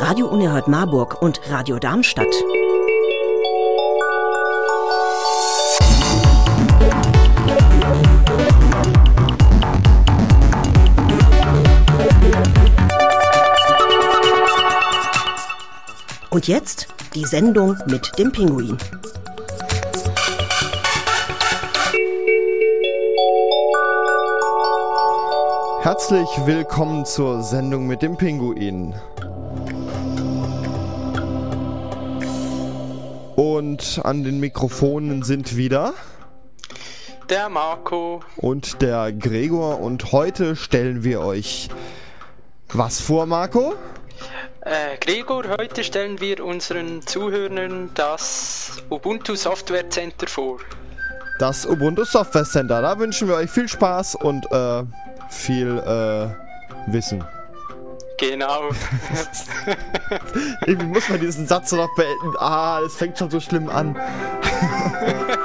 [0.00, 2.26] Radio Unerhört Marburg und Radio Darmstadt.
[16.30, 18.78] Und jetzt die Sendung mit dem Pinguin.
[25.82, 28.94] Herzlich willkommen zur Sendung mit dem Pinguin.
[33.70, 35.94] Und an den Mikrofonen sind wieder
[37.28, 41.68] der Marco und der Gregor und heute stellen wir euch
[42.72, 43.76] was vor, Marco?
[44.62, 50.58] Äh, Gregor, heute stellen wir unseren Zuhörern das Ubuntu Software Center vor.
[51.38, 54.82] Das Ubuntu Software Center, da wünschen wir euch viel Spaß und äh,
[55.28, 57.24] viel äh, Wissen.
[58.20, 58.68] Genau.
[60.66, 62.34] Irgendwie muss man diesen Satz noch beenden.
[62.38, 63.96] Ah, es fängt schon so schlimm an.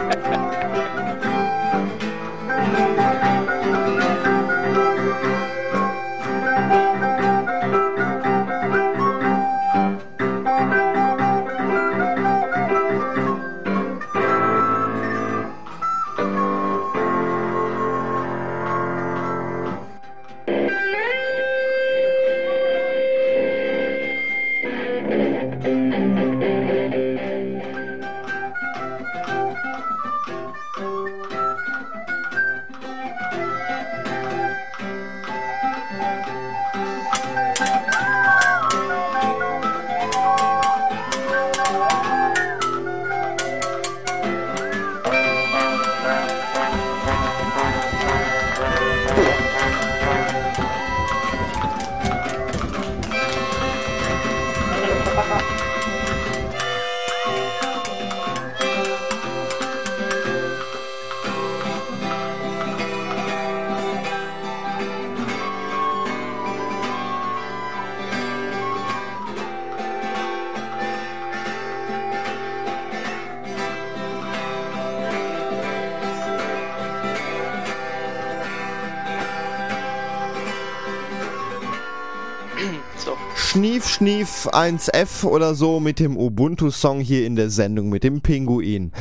[84.46, 88.92] F1F oder so mit dem Ubuntu-Song hier in der Sendung mit dem Pinguin.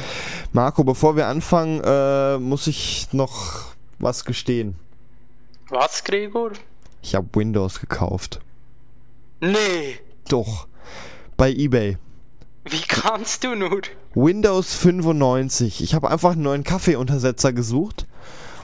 [0.53, 4.77] Marco, bevor wir anfangen, äh, muss ich noch was gestehen.
[5.69, 6.53] Was, Gregor?
[7.03, 8.41] Ich habe Windows gekauft.
[9.41, 9.99] Nee.
[10.28, 10.66] Doch.
[11.37, 11.99] Bei eBay.
[12.65, 13.83] Wie kannst du nur?
[14.15, 15.83] Windows 95.
[15.83, 18.06] Ich habe einfach einen neuen Kaffeeuntersetzer gesucht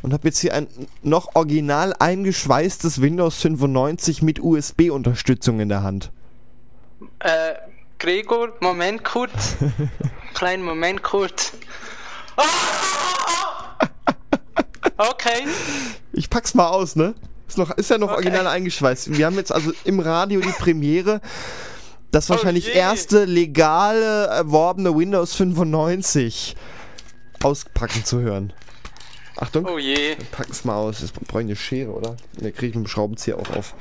[0.02, 0.68] und habe jetzt hier ein
[1.02, 6.12] noch original eingeschweißtes Windows 95 mit USB-Unterstützung in der Hand.
[7.20, 7.54] Äh,
[7.98, 9.56] Gregor, Moment kurz.
[10.34, 11.52] Kleinen Moment kurz.
[12.36, 12.44] Ah!
[14.96, 15.46] Okay.
[16.12, 17.14] Ich pack's mal aus, ne?
[17.48, 18.16] Ist, noch, ist ja noch okay.
[18.16, 19.16] original eingeschweißt.
[19.16, 21.20] Wir haben jetzt also im Radio die Premiere.
[22.10, 26.56] Das oh wahrscheinlich oh erste legale erworbene Windows 95
[27.42, 28.52] auspacken zu hören.
[29.36, 29.66] Achtung.
[29.66, 30.16] Oh je.
[30.32, 31.00] Pack es mal aus.
[31.00, 32.16] Jetzt brauche ich eine Schere, oder?
[32.38, 33.74] Ne, kriege ich mit dem Schraubenzieher auch auf.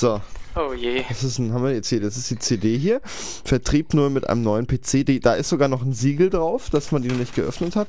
[0.00, 0.18] So.
[0.56, 1.04] Oh je.
[1.10, 2.00] Was ist denn, haben wir jetzt hier?
[2.00, 3.02] Das ist die CD hier.
[3.44, 5.04] Vertrieb nur mit einem neuen PC.
[5.04, 7.86] Die, da ist sogar noch ein Siegel drauf, dass man die noch nicht geöffnet hat.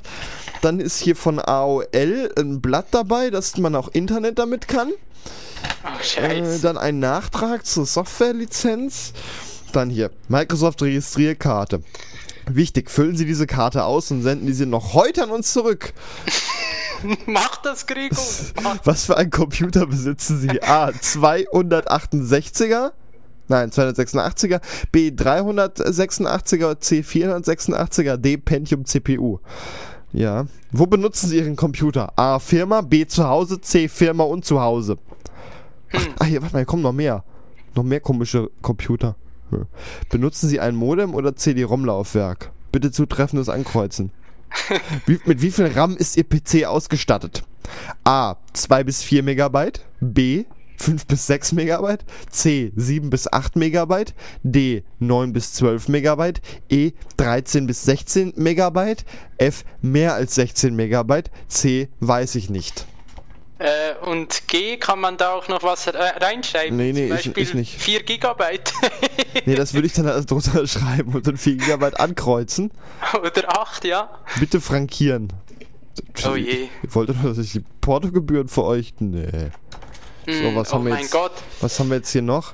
[0.61, 4.91] Dann ist hier von AOL ein Blatt dabei, dass man auch Internet damit kann.
[5.85, 9.13] Oh, äh, dann ein Nachtrag zur Softwarelizenz.
[9.71, 11.81] Dann hier, Microsoft Registrierkarte.
[12.45, 15.93] Wichtig, füllen Sie diese Karte aus und senden diese noch heute an uns zurück.
[17.25, 18.17] Mach das, Gregor.
[18.83, 20.61] Was für ein Computer besitzen Sie?
[20.61, 20.89] A.
[20.89, 22.91] 268er.
[23.47, 24.61] Nein, 286er.
[24.91, 25.09] B.
[25.09, 26.79] 386er.
[26.79, 27.01] C.
[27.01, 28.17] 486er.
[28.17, 28.37] D.
[28.37, 29.39] Pentium CPU.
[30.13, 30.45] Ja.
[30.71, 32.13] Wo benutzen Sie Ihren Computer?
[32.17, 32.39] A.
[32.39, 32.81] Firma.
[32.81, 33.05] B.
[33.05, 33.59] Zu Hause.
[33.61, 33.87] C.
[33.87, 34.97] Firma und zu Hause.
[35.93, 37.23] Ach, ach hier, warte mal, hier kommen noch mehr.
[37.75, 39.15] Noch mehr komische Computer.
[40.09, 42.51] Benutzen Sie ein Modem oder CD-ROM-Laufwerk?
[42.71, 44.11] Bitte zutreffendes Ankreuzen.
[45.05, 47.43] Wie, mit wie viel RAM ist Ihr PC ausgestattet?
[48.03, 48.35] A.
[48.53, 49.85] 2 bis 4 Megabyte.
[49.99, 50.45] B.
[50.77, 52.05] 5 bis 6 Megabyte.
[52.29, 52.71] C.
[52.75, 54.13] 7 bis 8 Megabyte.
[54.43, 54.83] D.
[54.99, 56.41] 9 bis 12 Megabyte.
[56.69, 56.91] E.
[57.17, 59.05] 13 bis 16 Megabyte.
[59.37, 59.63] F.
[59.81, 61.31] Mehr als 16 Megabyte.
[61.47, 61.89] C.
[61.99, 62.85] Weiß ich nicht.
[63.61, 66.75] Äh, und G kann man da auch noch was reinschreiben?
[66.75, 67.79] Nee, nee, Zum ich- Beispiel ich nicht.
[67.81, 68.73] 4 Gigabyte
[69.45, 72.71] Nee, das würde ich dann alles drunter schreiben und dann 4 GB ankreuzen.
[73.21, 74.09] oder 8, ja.
[74.39, 75.31] Bitte frankieren.
[76.27, 76.69] Oh je.
[76.83, 78.93] Ihr wolltet doch, dass ich die Portogebühren für euch.
[78.99, 79.27] Nee.
[80.27, 81.11] So, was oh haben wir mein jetzt?
[81.11, 81.31] Gott.
[81.61, 82.53] Was haben wir jetzt hier noch?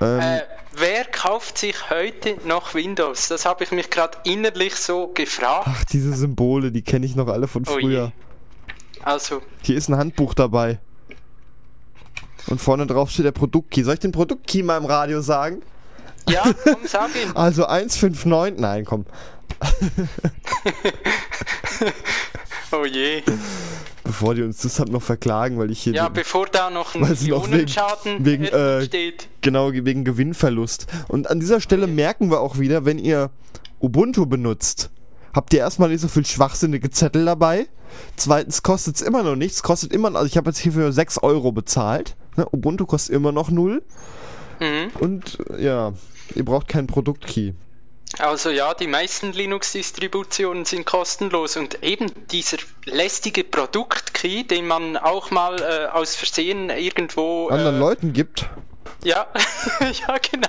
[0.00, 0.40] Ähm, Äh,
[0.76, 3.28] wer kauft sich heute noch Windows?
[3.28, 5.66] Das habe ich mich gerade innerlich so gefragt.
[5.68, 8.08] ach, diese Symbole, die kenne ich noch alle von Oh je.
[9.04, 10.78] Also, Hier ist ein Handbuch dabei.
[12.46, 13.84] Und vorne drauf steht der Produktkey.
[13.84, 15.62] Soll ich den Produktkey mal im Radio sagen?
[16.28, 17.30] ja, komm, sag ihn.
[17.36, 18.58] Also 159.
[18.58, 19.04] Nein, komm.
[22.72, 23.22] Oh je.
[24.02, 27.02] Bevor die uns deshalb noch verklagen, weil ich hier Ja, den- bevor da noch ein
[27.08, 29.28] wegen- Millionenschaden wegen, äh, äh, steht.
[29.42, 30.86] Genau, wegen Gewinnverlust.
[31.08, 33.30] Und an dieser Stelle merken wir auch wieder, wenn ihr
[33.80, 34.90] Ubuntu benutzt,
[35.34, 37.66] habt ihr erstmal nicht so viel schwachsinnige Zettel dabei.
[38.16, 39.62] Zweitens kostet es immer noch nichts.
[39.62, 42.16] Kostet immer noch, also ich habe jetzt hier für 6 Euro bezahlt.
[42.36, 42.46] Ne?
[42.52, 43.82] Ubuntu kostet immer noch null.
[44.60, 44.90] Mhm.
[45.00, 45.92] Und ja,
[46.34, 47.54] ihr braucht keinen Produktkey.
[48.18, 55.32] Also ja, die meisten Linux-Distributionen sind kostenlos und eben dieser lästige Produktkey, den man auch
[55.32, 58.48] mal äh, aus Versehen irgendwo Anderen äh, Leuten gibt.
[59.04, 59.26] Ja,
[59.80, 60.48] ja genau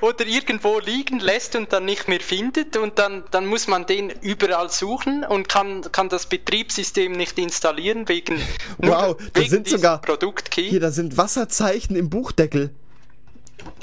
[0.00, 4.10] oder irgendwo liegen lässt und dann nicht mehr findet und dann, dann muss man den
[4.10, 8.40] überall suchen und kann, kann das Betriebssystem nicht installieren wegen,
[8.78, 10.68] nur Wow, da wegen sind sogar- Produktkey.
[10.68, 12.74] Hier, da sind Wasserzeichen im Buchdeckel,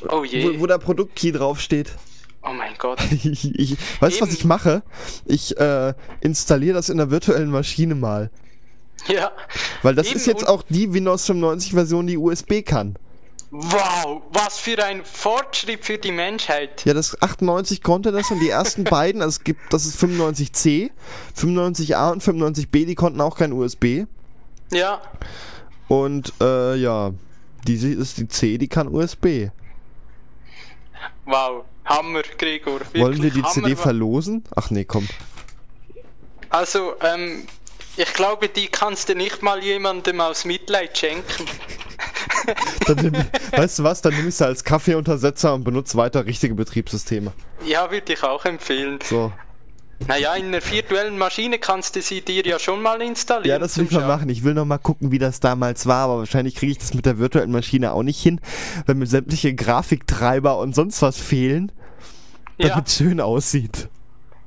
[0.10, 1.92] oh je, wo, wo der Produktkey draufsteht.
[2.44, 3.00] oh mein Gott.
[3.12, 4.84] ich, ich, weißt du, was ich mache?
[5.26, 8.30] Ich äh, installiere das in der virtuellen Maschine mal.
[9.08, 9.32] Ja.
[9.84, 12.96] Weil das Eben, ist jetzt auch die Windows 95 Version, die USB kann.
[13.52, 16.84] Wow, was für ein Fortschritt für die Menschheit.
[16.86, 20.92] Ja, das 98 konnte das und die ersten beiden, also es gibt, das ist 95C,
[21.38, 24.06] 95A und 95B, die konnten auch kein USB.
[24.72, 25.00] Ja,
[25.88, 27.12] Und äh, ja,
[27.68, 29.50] diese ist die C, die kann USB.
[31.26, 32.82] wow, Hammer, Gregor.
[32.96, 33.54] Wollen wir die Hammer.
[33.54, 34.44] CD verlosen?
[34.56, 35.08] Ach nee, komm.
[36.50, 37.44] Also, ähm,
[37.96, 41.46] ich glaube, die kannst du nicht mal jemandem aus Mitleid schenken.
[42.88, 43.14] Dann nehm,
[43.52, 47.32] weißt du was, dann nehme ich sie als Kaffeeuntersetzer und benutze weiter richtige Betriebssysteme.
[47.66, 49.00] Ja, würde ich auch empfehlen.
[49.04, 49.32] So.
[50.08, 53.50] Naja, in einer virtuellen Maschine kannst du sie dir ja schon mal installieren.
[53.50, 54.28] Ja, das will ich mal machen.
[54.28, 57.06] Ich will noch mal gucken, wie das damals war, aber wahrscheinlich kriege ich das mit
[57.06, 58.42] der virtuellen Maschine auch nicht hin,
[58.86, 61.72] wenn mir sämtliche Grafiktreiber und sonst was fehlen,
[62.58, 62.84] damit Ja.
[62.86, 63.88] es schön aussieht.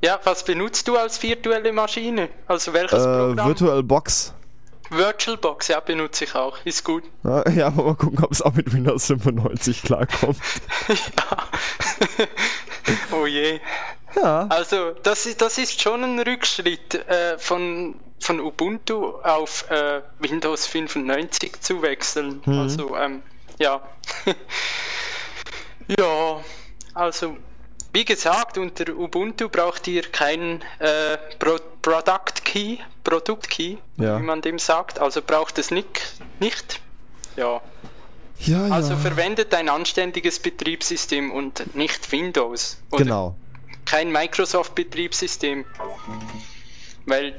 [0.05, 2.29] ja, was benutzt du als virtuelle Maschine?
[2.47, 3.47] Also welches Äh, Programm?
[3.47, 4.35] VirtualBox.
[4.91, 6.59] VirtualBox, ja, benutze ich auch.
[6.65, 7.05] Ist gut.
[7.25, 10.39] Ja, ja, aber mal gucken, ob es auch mit Windows 95 klarkommt.
[13.13, 13.61] oh je.
[14.17, 14.47] Ja.
[14.49, 20.67] Also, das ist, das ist schon ein Rückschritt äh, von, von Ubuntu auf äh, Windows
[20.67, 22.41] 95 zu wechseln.
[22.47, 22.59] Mhm.
[22.59, 23.23] Also, ähm,
[23.59, 23.83] ja.
[25.99, 26.41] ja,
[26.95, 27.37] also,
[27.99, 34.21] wie gesagt, unter Ubuntu braucht ihr keinen äh, Pro Product Key, Produkt Key, Ja.
[34.21, 35.01] wie man dem sagt.
[35.01, 36.13] Also braucht es nicht.
[36.39, 36.81] nicht.
[37.35, 37.61] Ja.
[38.39, 38.73] Ja, ja.
[38.73, 42.81] Also verwendet ein anständiges Betriebssystem und nicht Windows.
[42.93, 43.37] Oder genau.
[43.85, 45.65] kein Microsoft-Betriebssystem.
[47.05, 47.35] Weil,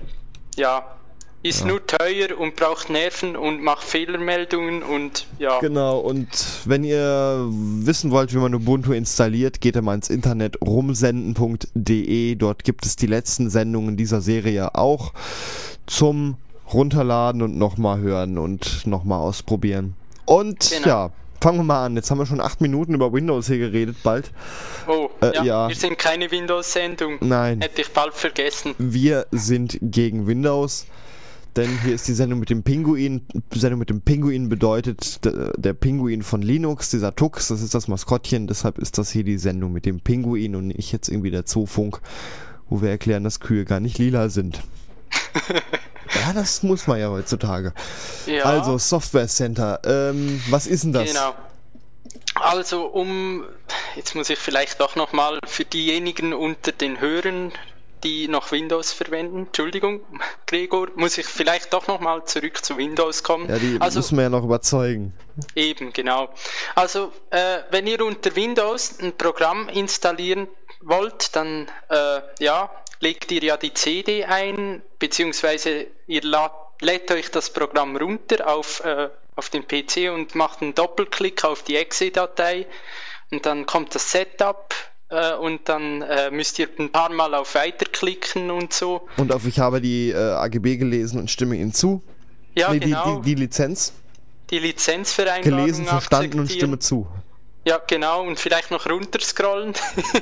[0.58, 0.94] ja,
[1.41, 5.59] ist nur teuer und braucht Nerven und macht Fehlermeldungen und ja.
[5.59, 6.27] Genau, und
[6.65, 12.36] wenn ihr wissen wollt, wie man Ubuntu installiert, geht ihr mal ins Internet rumsenden.de.
[12.36, 15.13] Dort gibt es die letzten Sendungen dieser Serie auch
[15.88, 16.36] zum
[16.74, 19.96] Runterladen und nochmal hören und nochmal ausprobieren.
[20.25, 20.88] Und Genau.
[20.88, 21.10] ja,
[21.41, 21.96] fangen wir mal an.
[21.96, 24.31] Jetzt haben wir schon acht Minuten über Windows hier geredet, bald.
[24.88, 25.67] Oh, Äh, ja, ja.
[25.69, 27.17] wir sind keine Windows-Sendung.
[27.22, 27.62] Nein.
[27.62, 28.75] Hätte ich bald vergessen.
[28.77, 30.86] Wir sind gegen Windows.
[31.60, 33.28] Denn hier ist die Sendung mit dem Pinguin.
[33.54, 37.89] Sendung mit dem Pinguin bedeutet der, der Pinguin von Linux, dieser Tux, das ist das
[37.89, 38.48] Maskottchen.
[38.48, 42.00] Deshalb ist das hier die Sendung mit dem Pinguin und nicht jetzt irgendwie der Zoofunk,
[42.70, 44.62] wo wir erklären, dass Kühe gar nicht lila sind.
[45.50, 47.74] ja, das muss man ja heutzutage.
[48.25, 49.82] Ja, Also, Software Center.
[49.84, 51.10] Ähm, was ist denn das?
[51.10, 51.36] genau.
[52.36, 53.44] Also um,
[53.98, 57.51] jetzt muss ich vielleicht doch nochmal für diejenigen unter den Hörern,
[58.03, 60.01] die noch Windows verwenden, Entschuldigung,
[60.46, 63.50] Gregor, muss ich vielleicht doch nochmal zurück zu Windows kommen.
[63.50, 65.13] Ja, die also müssen wir ja noch überzeugen.
[65.56, 66.29] Eben, genau.
[66.75, 70.48] Also, äh, wenn ihr unter Windows ein Programm installieren
[70.82, 77.32] wollt, dann äh, ja, legt ihr ja die CD ein, beziehungsweise ihr lad, lädt euch
[77.32, 82.68] das Programm runter auf, äh, auf den PC und macht einen Doppelklick auf die Exe-Datei
[83.32, 84.74] und dann kommt das Setup
[85.10, 89.08] äh, und dann äh, müsst ihr ein paar Mal auf Weiter klicken und so.
[89.18, 92.01] Und auf ich habe die äh, AGB gelesen und stimme Ihnen zu.
[92.56, 93.18] Ja, nee, genau.
[93.18, 93.94] die, die, die Lizenz.
[94.50, 96.51] Die Lizenzvereinbarung Gelesen, verstanden und.
[96.51, 97.08] Stimme zu.
[97.66, 98.24] Ja, genau.
[98.24, 99.74] Und vielleicht noch runterscrollen.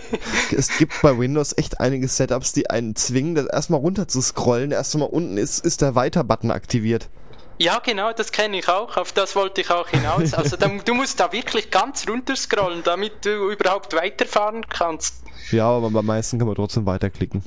[0.51, 4.72] Es gibt bei Windows echt einige Setups, die einen zwingen, das erstmal runter zu scrollen.
[4.72, 7.10] Erstmal unten ist, ist der Weiter-Button aktiviert.
[7.57, 8.97] Ja, genau, das kenne ich auch.
[8.97, 10.33] Auf das wollte ich auch hinaus.
[10.33, 15.23] Also da, du musst da wirklich ganz runterscrollen, damit du überhaupt weiterfahren kannst.
[15.51, 17.43] Ja, aber beim meisten kann man trotzdem weiterklicken.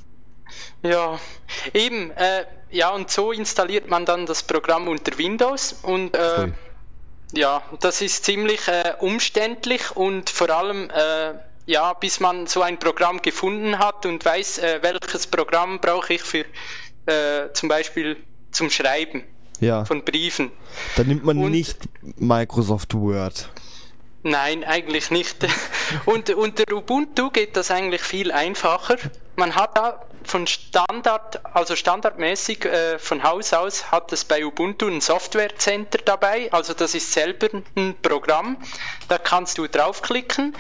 [0.83, 1.19] Ja,
[1.75, 2.11] eben.
[2.13, 6.53] Äh, ja, und so installiert man dann das Programm unter Windows und äh,
[7.33, 11.35] ja, das ist ziemlich äh, umständlich und vor allem äh,
[11.67, 16.23] ja, bis man so ein Programm gefunden hat und weiß, äh, welches Programm brauche ich
[16.23, 16.45] für
[17.07, 18.17] äh, zum Beispiel
[18.51, 19.25] zum Schreiben
[19.61, 20.51] Ja, von Briefen.
[20.97, 21.79] dann nimmt man und- nicht
[22.17, 23.49] Microsoft Word.
[24.23, 25.37] Nein, eigentlich nicht.
[26.05, 28.97] Und unter Ubuntu geht das eigentlich viel einfacher.
[29.37, 34.89] Man hat da von Standard, also standardmäßig äh, von Haus aus hat es bei Ubuntu
[34.89, 36.53] ein Software Center dabei.
[36.53, 38.59] Also das ist selber ein Programm.
[39.09, 40.55] Da kannst du draufklicken,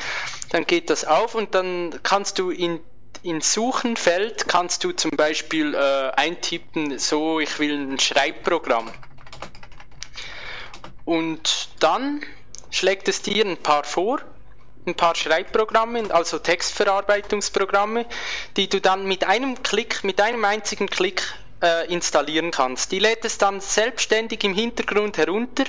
[0.48, 2.80] dann geht das auf und dann kannst du in
[3.22, 8.90] in Suchenfeld kannst du zum Beispiel äh, eintippen, so ich will ein Schreibprogramm.
[11.04, 12.22] Und dann
[12.70, 14.20] schlägt es dir ein paar vor,
[14.86, 18.06] ein paar Schreibprogramme, also Textverarbeitungsprogramme,
[18.56, 21.22] die du dann mit einem Klick, mit einem einzigen Klick
[21.62, 22.92] äh, installieren kannst.
[22.92, 25.64] Die lädt es dann selbstständig im Hintergrund herunter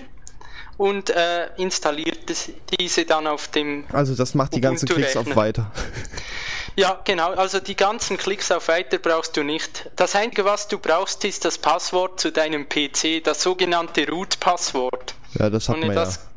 [0.77, 5.35] und äh, installiert es, diese dann auf dem Also das macht die ganzen Klicks auf
[5.35, 5.71] weiter.
[6.75, 7.31] ja, genau.
[7.33, 9.89] Also die ganzen Klicks auf Weiter brauchst du nicht.
[9.95, 15.13] Das Einzige, was du brauchst, ist das Passwort zu deinem PC, das sogenannte Root-Passwort.
[15.39, 16.03] Ja, das hat Ohne man ja.
[16.05, 16.27] das-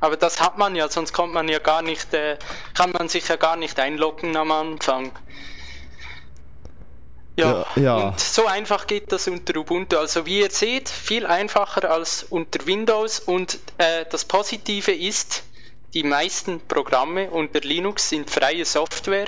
[0.00, 2.38] Aber das hat man ja, sonst kommt man ja gar nicht, äh,
[2.74, 5.12] kann man sich ja gar nicht einloggen am Anfang.
[7.36, 7.96] Ja, Ja, ja.
[8.08, 9.96] und so einfach geht das unter Ubuntu.
[9.96, 15.42] Also wie ihr seht, viel einfacher als unter Windows und äh, das Positive ist,
[15.94, 19.26] die meisten Programme unter Linux sind freie Software.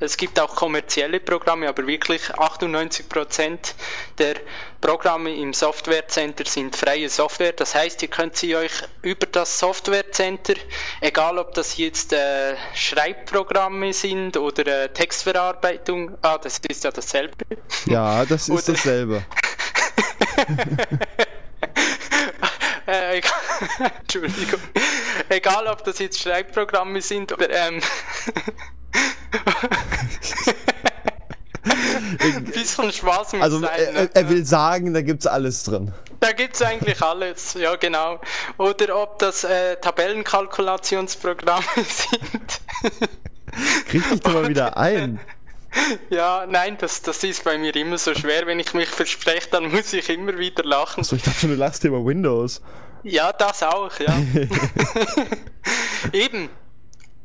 [0.00, 3.74] Es gibt auch kommerzielle Programme, aber wirklich 98%
[4.18, 4.34] der
[4.80, 7.52] Programme im Software Center sind freie Software.
[7.52, 8.72] Das heißt, ihr könnt sie euch
[9.02, 10.54] über das Software Center,
[11.00, 17.44] egal ob das jetzt äh, Schreibprogramme sind oder äh, Textverarbeitung, ah, das ist ja dasselbe.
[17.86, 19.24] Ja, das ist Oder- dasselbe.
[22.86, 23.32] Äh, egal,
[24.00, 24.60] Entschuldigung.
[25.30, 27.80] Egal, ob das jetzt Schreibprogramme sind oder ähm,
[32.52, 33.70] bisschen Spaß muss Also sein.
[33.78, 33.98] er, ne?
[34.12, 35.92] er- er will sagen, da gibt's alles drin.
[36.20, 38.20] Da gibt's eigentlich alles, ja genau.
[38.58, 42.60] Oder ob das äh, Tabellenkalkulationsprogramme sind.
[43.88, 45.20] Krieg dich doch mal wieder ein.
[46.08, 48.46] ja, nein, das, das ist bei mir immer so schwer.
[48.46, 51.00] Wenn ich mich verspreche, dann muss ich immer wieder lachen.
[51.00, 52.62] Achso, ich dachte schon, du lachst über Windows.
[53.02, 54.16] Ja, das auch, ja.
[56.12, 56.48] Eben.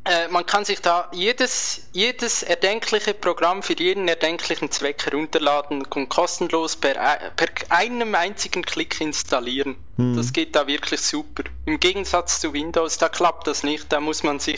[0.10, 6.10] Äh, man kann sich da jedes, jedes erdenkliche Programm für jeden erdenklichen Zweck herunterladen und
[6.10, 9.75] kostenlos per, ei- per einem einzigen Klick installieren.
[10.16, 11.44] Das geht da wirklich super.
[11.66, 13.92] Im Gegensatz zu Windows, da klappt das nicht.
[13.92, 14.58] Da muss man sich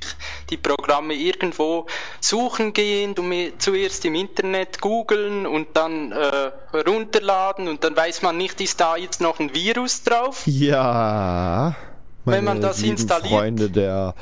[0.51, 1.87] die Programme irgendwo
[2.19, 3.15] suchen gehen,
[3.57, 6.51] zuerst im Internet googeln und dann äh,
[6.87, 10.43] runterladen und dann weiß man nicht, ist da jetzt noch ein Virus drauf?
[10.45, 11.75] Ja.
[12.23, 14.13] Meine Wenn man das installiert- Freunde der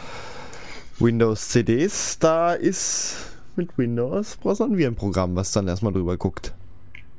[1.00, 3.16] Windows CDs, da ist
[3.56, 6.54] mit Windows brauchst du ein Virenprogramm, was dann erstmal drüber guckt.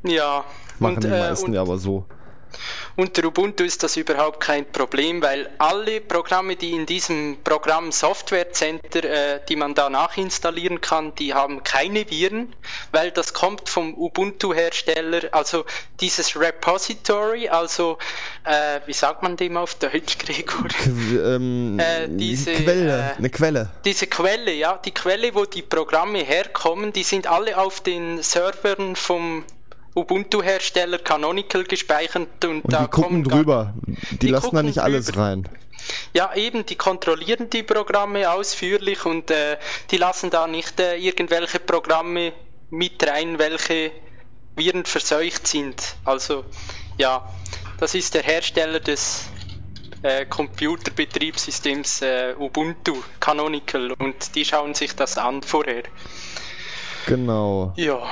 [0.03, 0.45] Ja,
[0.79, 2.05] Machen und, die äh, meisten ja aber so.
[2.97, 8.53] Unter Ubuntu ist das überhaupt kein Problem, weil alle Programme, die in diesem Programm Software
[8.53, 12.55] Center, äh, die man da nachinstallieren kann, die haben keine Viren,
[12.93, 15.65] weil das kommt vom Ubuntu-Hersteller, also
[16.01, 17.99] dieses Repository, also
[18.45, 20.69] äh, wie sagt man dem auf Deutsch, Gregor?
[20.69, 23.71] Qu ähm, Äh, diese, Quelle, äh, eine Quelle.
[23.85, 28.97] Diese Quelle, ja, die Quelle, wo die Programme herkommen, die sind alle auf den Servern
[28.97, 29.45] vom
[29.95, 33.75] Ubuntu-Hersteller Canonical gespeichert und, Und da die gucken kommen drüber.
[33.87, 35.23] Die, die lassen da nicht alles drüber.
[35.23, 35.49] rein.
[36.13, 39.57] Ja, eben, die kontrollieren die Programme ausführlich und äh,
[39.91, 42.33] die lassen da nicht äh, irgendwelche Programme
[42.71, 43.91] mit rein, welche
[44.57, 45.97] Viren verseucht sind.
[46.05, 46.45] Also,
[46.99, 47.29] ja,
[47.79, 49.25] das ist der Hersteller des
[50.03, 55.83] äh, Computerbetriebssystems äh, Ubuntu, Canonical, und die schauen sich das an vorher.
[57.07, 57.73] Genau.
[57.77, 58.03] Ja.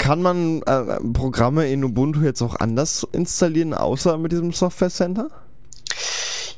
[0.00, 5.28] Kann man äh, Programme in Ubuntu jetzt auch anders installieren, außer mit diesem Software Center?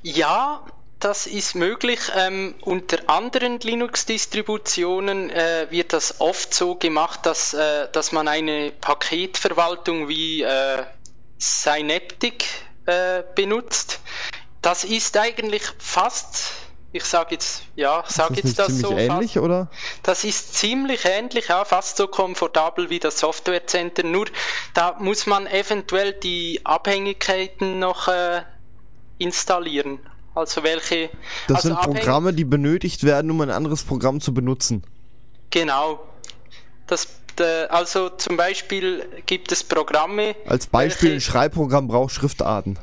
[0.00, 0.62] Ja,
[1.00, 1.98] das ist möglich.
[2.16, 8.70] Ähm, unter anderen Linux-Distributionen äh, wird das oft so gemacht, dass, äh, dass man eine
[8.80, 10.84] Paketverwaltung wie äh,
[11.36, 12.44] Synaptic
[12.86, 13.98] äh, benutzt.
[14.60, 16.52] Das ist eigentlich fast
[16.92, 18.92] ich sage jetzt, ja, sage jetzt das so.
[18.92, 19.68] ähnlich, fast, oder?
[20.02, 24.02] Das ist ziemlich ähnlich, ja, fast so komfortabel wie das Software Center.
[24.02, 24.26] Nur
[24.74, 28.42] da muss man eventuell die Abhängigkeiten noch äh,
[29.18, 30.00] installieren.
[30.34, 31.10] Also welche.
[31.46, 34.82] Das also sind Programme, die benötigt werden, um ein anderes Programm zu benutzen.
[35.50, 36.00] Genau.
[36.86, 37.08] Das,
[37.68, 40.34] also zum Beispiel gibt es Programme.
[40.46, 42.78] Als Beispiel welche, ein Schreibprogramm braucht Schriftarten.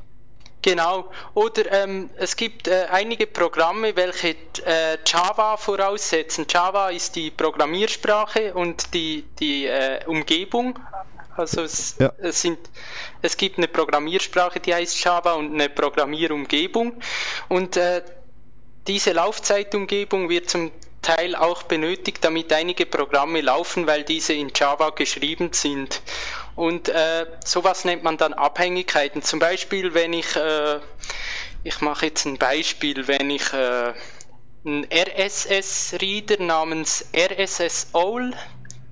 [0.61, 1.09] Genau.
[1.35, 4.35] Oder ähm, es gibt äh, einige Programme, welche
[4.65, 6.45] äh, Java voraussetzen.
[6.49, 10.77] Java ist die Programmiersprache und die, die äh, Umgebung.
[11.37, 12.11] Also es, ja.
[12.17, 12.59] es, sind,
[13.21, 16.99] es gibt eine Programmiersprache, die heißt Java und eine Programmierumgebung.
[17.47, 18.03] Und äh,
[18.87, 24.89] diese Laufzeitumgebung wird zum Teil auch benötigt, damit einige Programme laufen, weil diese in Java
[24.89, 26.01] geschrieben sind.
[26.59, 29.21] Und äh, sowas nennt man dann Abhängigkeiten.
[29.21, 30.81] Zum Beispiel, wenn ich, äh,
[31.63, 33.93] ich mache jetzt ein Beispiel, wenn ich äh,
[34.65, 38.33] einen RSS-Reader namens RSS-OL,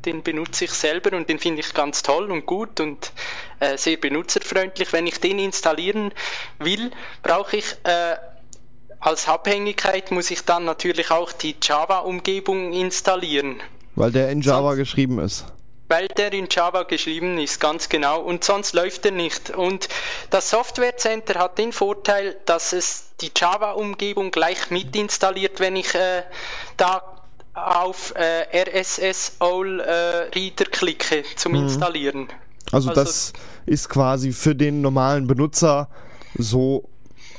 [0.06, 3.12] den benutze ich selber und den finde ich ganz toll und gut und
[3.60, 4.94] äh, sehr benutzerfreundlich.
[4.94, 6.14] Wenn ich den installieren
[6.60, 8.16] will, brauche ich äh,
[9.02, 13.58] als Abhängigkeit muss ich dann natürlich auch die Java-Umgebung installieren.
[13.96, 15.46] Weil der in Java geschrieben ist.
[15.90, 18.22] Weil der in Java geschrieben ist, ganz genau.
[18.22, 19.52] Und sonst läuft er nicht.
[19.52, 19.88] Und
[20.30, 25.96] das Software Center hat den Vorteil, dass es die Java-Umgebung gleich mit installiert, wenn ich
[25.96, 26.24] äh,
[26.76, 27.02] da
[27.54, 31.64] auf äh, RSS All äh, Reader klicke zum mhm.
[31.64, 32.28] Installieren.
[32.72, 33.34] Also, also das
[33.66, 35.90] ist quasi für den normalen Benutzer
[36.38, 36.90] so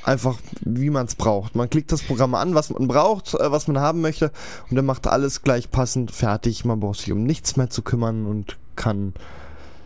[0.09, 1.55] einfach, wie man es braucht.
[1.55, 4.31] Man klickt das Programm an, was man braucht, äh, was man haben möchte
[4.69, 6.65] und dann macht alles gleich passend fertig.
[6.65, 9.13] Man braucht sich um nichts mehr zu kümmern und kann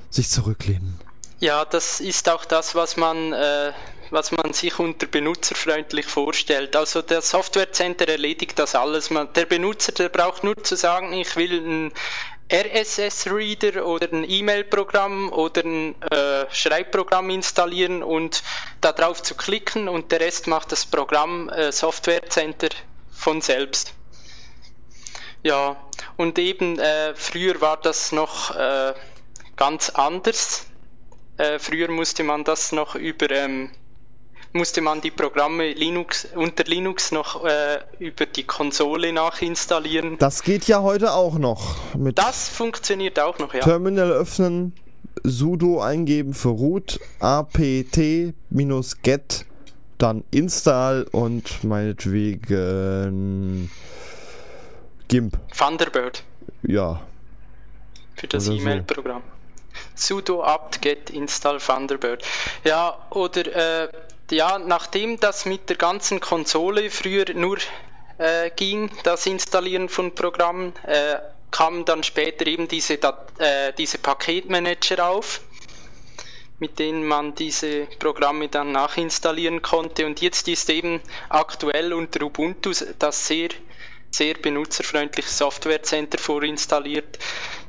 [0.09, 0.99] sich zurücklehnen.
[1.39, 3.73] Ja, das ist auch das, was man, äh,
[4.11, 6.75] was man sich unter benutzerfreundlich vorstellt.
[6.75, 9.09] Also der Software Center erledigt das alles.
[9.09, 11.91] Man, der Benutzer, der braucht nur zu sagen, ich will ein
[12.53, 18.43] RSS-Reader oder ein E-Mail-Programm oder ein äh, Schreibprogramm installieren und
[18.79, 22.69] darauf zu klicken und der Rest macht das Programm äh, Software Center
[23.11, 23.93] von selbst.
[25.41, 25.77] Ja,
[26.15, 28.93] und eben äh, früher war das noch äh,
[29.55, 30.67] ganz anders.
[31.37, 33.71] Äh, früher musste man das noch über ähm,
[34.53, 40.17] musste man die Programme Linux unter Linux noch äh, über die Konsole nachinstallieren.
[40.19, 41.75] Das geht ja heute auch noch.
[42.15, 43.61] das funktioniert auch noch, ja.
[43.61, 44.73] Terminal öffnen,
[45.23, 48.35] sudo eingeben für root, apt-get,
[49.97, 53.69] dann install und meinetwegen
[55.07, 55.37] GIMP.
[55.57, 56.23] Thunderbird.
[56.63, 57.01] Ja.
[58.15, 59.23] Für das E-Mail-Programm.
[59.95, 62.23] sudo apt-get install Thunderbird.
[62.63, 63.87] Ja, oder äh,
[64.31, 67.57] ja, nachdem das mit der ganzen Konsole früher nur
[68.17, 71.17] äh, ging, das Installieren von Programmen, äh,
[71.51, 72.95] kamen dann später eben diese,
[73.37, 75.41] äh, diese Paketmanager auf,
[76.59, 80.05] mit denen man diese Programme dann nachinstallieren konnte.
[80.05, 83.49] Und jetzt ist eben aktuell unter Ubuntu das sehr,
[84.09, 87.19] sehr benutzerfreundliche Software Center vorinstalliert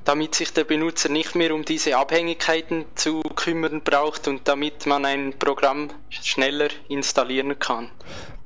[0.04, 5.04] damit sich der Benutzer nicht mehr um diese Abhängigkeiten zu kümmern braucht und damit man
[5.04, 7.90] ein Programm schneller installieren kann.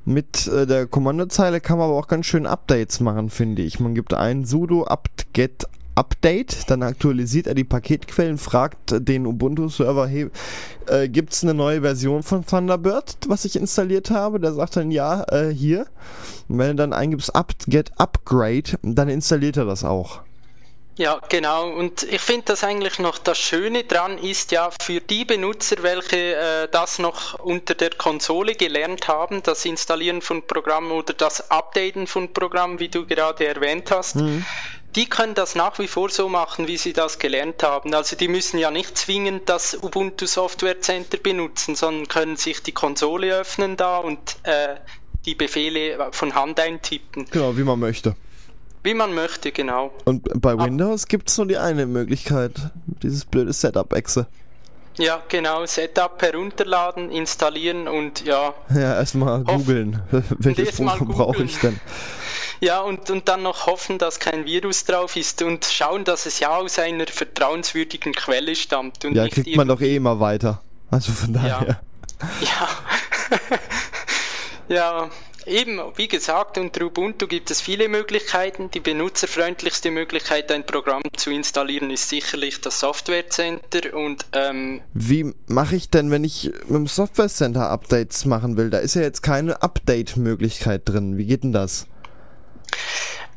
[0.05, 3.79] Mit äh, der Kommandozeile kann man aber auch ganz schön Updates machen, finde ich.
[3.79, 5.67] Man gibt ein sudo apt-get
[5.99, 10.29] Update, dann aktualisiert er die Paketquellen, fragt den Ubuntu-Server, hey,
[10.87, 14.39] äh, gibt es eine neue Version von Thunderbird, was ich installiert habe?
[14.39, 15.87] Der sagt dann ja, äh, hier.
[16.47, 20.21] Und wenn du dann eingibst apt-get upgrade, dann installiert er das auch.
[20.99, 21.71] Ja, genau.
[21.71, 26.35] Und ich finde das eigentlich noch das Schöne dran ist ja für die Benutzer, welche
[26.35, 32.05] äh, das noch unter der Konsole gelernt haben, das Installieren von Programmen oder das Updaten
[32.05, 34.45] von Programmen, wie du gerade erwähnt hast, mhm.
[34.97, 37.93] die können das nach wie vor so machen, wie sie das gelernt haben.
[37.93, 42.73] Also die müssen ja nicht zwingend das Ubuntu Software Center benutzen, sondern können sich die
[42.73, 44.75] Konsole öffnen da und äh,
[45.25, 47.25] die Befehle von Hand eintippen.
[47.31, 48.17] Genau, wie man möchte.
[48.83, 49.91] Wie man möchte, genau.
[50.05, 52.53] Und bei Windows gibt es nur die eine Möglichkeit,
[53.03, 54.27] dieses blöde Setup-Exe.
[54.97, 58.53] Ja, genau, Setup herunterladen, installieren und ja.
[58.69, 60.01] Ja, erstmal googeln.
[60.11, 61.79] Welches Programm brauche ich denn?
[62.61, 66.41] Ja, und, und dann noch hoffen, dass kein Virus drauf ist und schauen, dass es
[66.41, 69.01] ja aus einer vertrauenswürdigen Quelle stammt.
[69.05, 70.61] ja, kriegt man doch eh immer weiter.
[70.91, 71.65] Also von daher.
[71.67, 71.79] Ja.
[74.67, 75.09] Ja, ja
[75.49, 78.69] Eben, wie gesagt, unter Ubuntu gibt es viele Möglichkeiten.
[78.69, 83.95] Die benutzerfreundlichste Möglichkeit, ein Programm zu installieren, ist sicherlich das Software Center.
[83.95, 88.69] Und ähm, wie mache ich denn, wenn ich mit dem Software Center Updates machen will?
[88.69, 91.17] Da ist ja jetzt keine Update-Möglichkeit drin.
[91.17, 91.87] Wie geht denn das?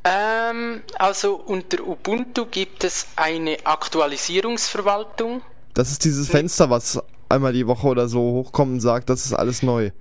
[0.05, 5.41] Ähm, also unter Ubuntu gibt es eine Aktualisierungsverwaltung.
[5.73, 9.33] Das ist dieses Fenster, was einmal die Woche oder so hochkommt und sagt, das ist
[9.33, 9.93] alles neu.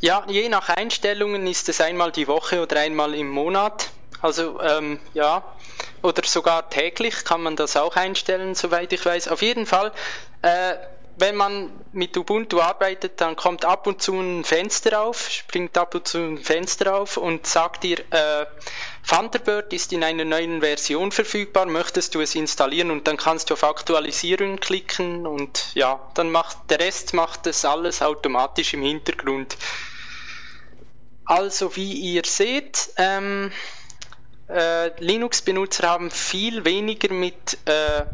[0.00, 3.90] Ja, je nach Einstellungen ist es einmal die Woche oder einmal im Monat.
[4.22, 5.42] Also ähm, ja,
[6.02, 9.26] oder sogar täglich kann man das auch einstellen, soweit ich weiß.
[9.26, 9.92] Auf jeden Fall,
[10.42, 10.74] äh,
[11.16, 15.96] wenn man mit Ubuntu arbeitet, dann kommt ab und zu ein Fenster auf, springt ab
[15.96, 18.46] und zu ein Fenster auf und sagt dir, äh,
[19.08, 23.54] Thunderbird ist in einer neuen Version verfügbar, möchtest du es installieren und dann kannst du
[23.54, 29.56] auf Aktualisieren klicken und ja, dann macht der Rest macht das alles automatisch im Hintergrund.
[31.28, 33.52] Also wie ihr seht, ähm,
[34.48, 38.04] äh, Linux-Benutzer haben viel weniger mit äh,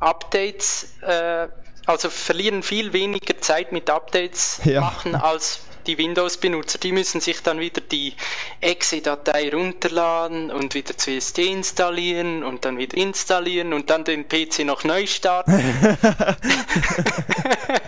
[0.00, 1.46] Updates, äh,
[1.86, 4.80] also verlieren viel weniger Zeit mit Updates ja.
[4.80, 8.14] machen als die Windows-Benutzer, die müssen sich dann wieder die
[8.60, 14.82] Exe-Datei runterladen und wieder CST installieren und dann wieder installieren und dann den PC noch
[14.82, 15.52] neu starten.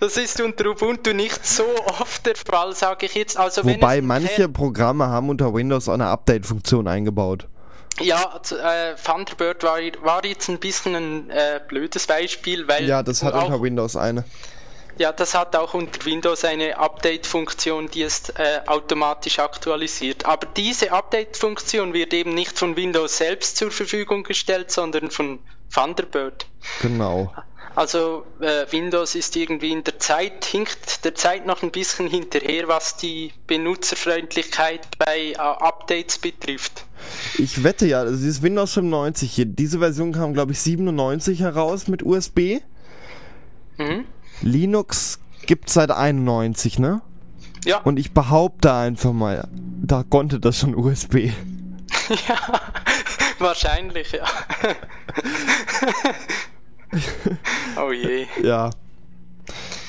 [0.00, 1.64] das ist unter Ubuntu nicht so
[2.00, 3.36] oft der Fall, sage ich jetzt.
[3.36, 7.46] Also Wobei manche Programme haben unter Windows eine Update-Funktion eingebaut.
[8.00, 12.86] Ja, äh, Thunderbird war, war, jetzt ein bisschen ein äh, blödes Beispiel, weil.
[12.86, 14.24] Ja, das hat unter Windows eine.
[14.98, 20.24] Ja, das hat auch unter Windows eine Update-Funktion, die es äh, automatisch aktualisiert.
[20.24, 25.40] Aber diese Update-Funktion wird eben nicht von Windows selbst zur Verfügung gestellt, sondern von
[25.72, 26.46] Thunderbird.
[26.80, 27.30] Genau.
[27.76, 32.68] Also äh, Windows ist irgendwie in der Zeit, hinkt der Zeit noch ein bisschen hinterher,
[32.68, 36.86] was die Benutzerfreundlichkeit bei äh, Updates betrifft.
[37.36, 41.86] Ich wette ja, also dieses Windows 95 hier, diese Version kam glaube ich 97 heraus
[41.86, 42.60] mit USB.
[43.76, 44.06] Mhm.
[44.40, 47.02] Linux gibt es seit 91, ne?
[47.66, 47.82] Ja.
[47.82, 51.16] Und ich behaupte einfach mal, da konnte das schon USB.
[52.26, 52.38] ja,
[53.38, 54.24] wahrscheinlich, ja.
[57.78, 58.26] oh je.
[58.42, 58.70] Ja.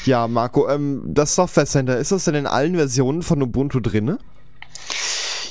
[0.06, 4.18] Ja, Marco, ähm, das Software Center, ist das denn in allen Versionen von Ubuntu drin?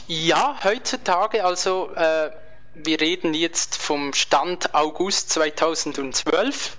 [0.06, 2.30] Ja, heutzutage, also äh,
[2.74, 6.76] wir reden jetzt vom Stand August 2012.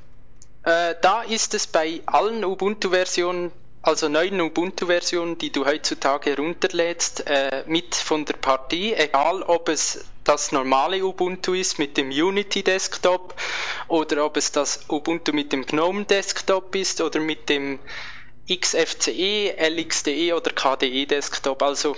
[0.63, 3.51] Äh, da ist es bei allen Ubuntu-Versionen,
[3.87, 10.03] also neuen Ubuntu-Versionen, die du heutzutage runterlädst, äh, mit von der Partie, egal ob es
[10.25, 13.33] das normale Ubuntu ist mit dem Unity Desktop
[13.87, 17.79] oder ob es das Ubuntu mit dem GNOME Desktop ist oder mit dem
[18.51, 21.63] XFCE, LXDE oder KDE Desktop.
[21.63, 21.95] Also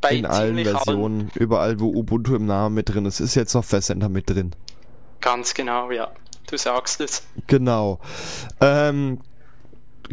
[0.00, 1.32] bei in allen Versionen, allen.
[1.34, 4.54] überall wo Ubuntu im Namen mit drin ist, ist jetzt Software Center mit drin.
[5.20, 6.12] Ganz genau, ja.
[6.46, 7.24] Du sagst es.
[7.48, 7.98] Genau.
[8.60, 9.18] Ähm,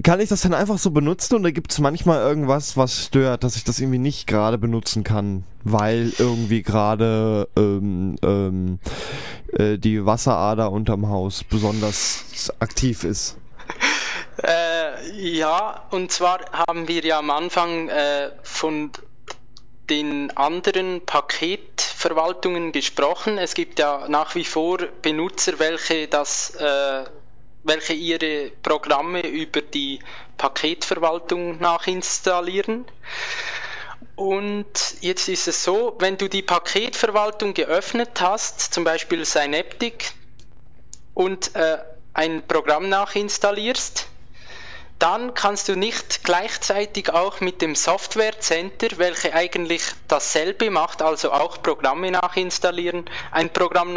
[0.04, 3.56] kann ich das dann einfach so benutzen oder gibt es manchmal irgendwas, was stört, dass
[3.56, 8.80] ich das irgendwie nicht gerade benutzen kann, weil irgendwie gerade ähm, ähm,
[9.54, 13.38] äh, die Wasserader unterm Haus besonders aktiv ist?
[14.44, 18.92] Äh, ja, und zwar haben wir ja am Anfang äh, von
[19.90, 23.38] den anderen Paketverwaltungen gesprochen.
[23.38, 27.04] Es gibt ja nach wie vor Benutzer, welche das äh,
[27.64, 30.00] welche ihre Programme über die
[30.38, 32.86] Paketverwaltung nachinstallieren.
[34.16, 40.14] Und jetzt ist es so, wenn du die Paketverwaltung geöffnet hast, zum Beispiel Synaptic,
[41.14, 41.78] und äh,
[42.14, 44.08] ein Programm nachinstallierst,
[45.00, 51.32] dann kannst du nicht gleichzeitig auch mit dem Software Center, welche eigentlich dasselbe macht, also
[51.32, 53.94] auch Programme nachinstallieren, ein Programm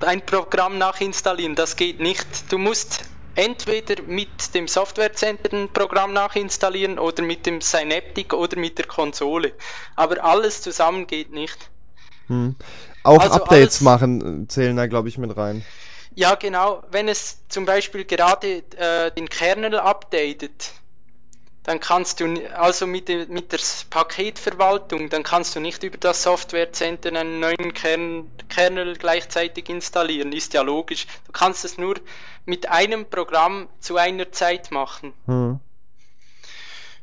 [0.00, 1.54] ein Programm nachinstallieren.
[1.54, 2.26] Das geht nicht.
[2.50, 8.58] Du musst entweder mit dem Software Center ein Programm nachinstallieren oder mit dem Synaptic oder
[8.58, 9.52] mit der Konsole.
[9.96, 11.70] Aber alles zusammen geht nicht.
[12.26, 12.56] Hm.
[13.04, 15.64] Auch also Updates machen äh, zählen da, glaube ich, mit rein.
[16.14, 16.82] Ja, genau.
[16.90, 20.72] Wenn es zum Beispiel gerade äh, den Kernel updatet,
[21.64, 23.58] dann kannst du, also mit, mit der
[23.90, 30.32] Paketverwaltung, dann kannst du nicht über das Software Center einen neuen Kern, Kernel gleichzeitig installieren.
[30.32, 31.06] Ist ja logisch.
[31.26, 31.96] Du kannst es nur
[32.46, 35.12] mit einem Programm zu einer Zeit machen.
[35.26, 35.60] Hm.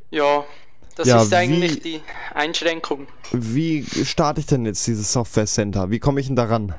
[0.09, 0.45] Ja,
[0.95, 2.01] das ja, ist eigentlich wie, die
[2.33, 3.07] Einschränkung.
[3.31, 5.91] Wie starte ich denn jetzt dieses Software Center?
[5.91, 6.73] Wie komme ich denn daran?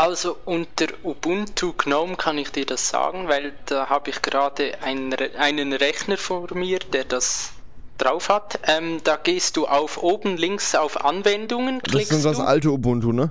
[0.00, 5.12] Also unter Ubuntu GNOME kann ich dir das sagen, weil da habe ich gerade einen,
[5.36, 7.50] einen Rechner vor mir, der das
[7.98, 8.60] drauf hat.
[8.66, 11.82] Ähm, da gehst du auf oben links auf Anwendungen.
[11.84, 12.42] Das ist das du.
[12.44, 13.30] alte Ubuntu, ne?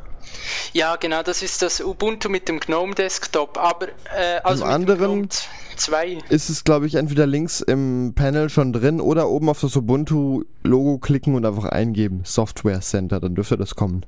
[0.71, 3.57] Ja, genau, das ist das Ubuntu mit dem GNOME Desktop.
[3.57, 5.27] Aber äh, also Im anderen
[5.75, 6.19] 2.
[6.29, 10.99] ist es, glaube ich, entweder links im Panel schon drin oder oben auf das Ubuntu-Logo
[10.99, 12.21] klicken und einfach eingeben.
[12.25, 14.05] Software Center, dann dürfte das kommen.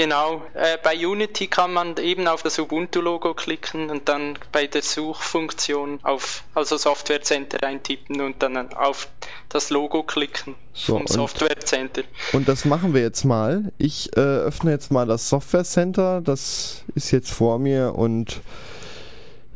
[0.00, 4.80] Genau, äh, bei Unity kann man eben auf das Ubuntu-Logo klicken und dann bei der
[4.80, 9.08] Suchfunktion auf also Software Center eintippen und dann auf
[9.50, 12.00] das Logo klicken So, vom und- Software Center.
[12.32, 13.72] Und das machen wir jetzt mal.
[13.76, 16.22] Ich äh, öffne jetzt mal das Software Center.
[16.22, 18.40] Das ist jetzt vor mir und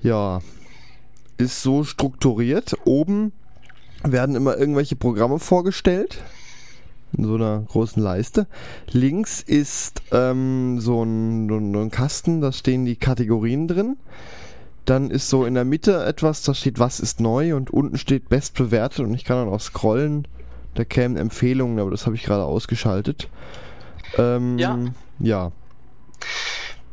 [0.03, 0.41] ja,
[1.39, 2.75] ist so strukturiert.
[2.85, 3.33] Oben
[4.03, 6.23] werden immer irgendwelche Programme vorgestellt.
[7.17, 8.47] In so einer großen Leiste.
[8.91, 13.97] Links ist ähm, so, ein, so ein Kasten, da stehen die Kategorien drin.
[14.85, 18.29] Dann ist so in der Mitte etwas, da steht, was ist neu und unten steht
[18.29, 20.29] bestbewertet und ich kann dann auch scrollen.
[20.75, 23.29] Da kämen Empfehlungen, aber das habe ich gerade ausgeschaltet.
[24.19, 24.79] Ähm, Ja.
[25.21, 25.53] Ja.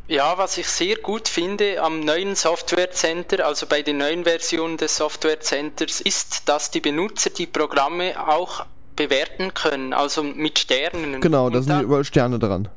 [0.08, 4.76] Ja, was ich sehr gut finde am neuen Software Center, also bei den neuen Versionen
[4.76, 11.22] des Software Centers, ist, dass die Benutzer die Programme auch bewerten können, also mit Sternen.
[11.22, 12.70] Genau, da sind dann- überall Sterne dran.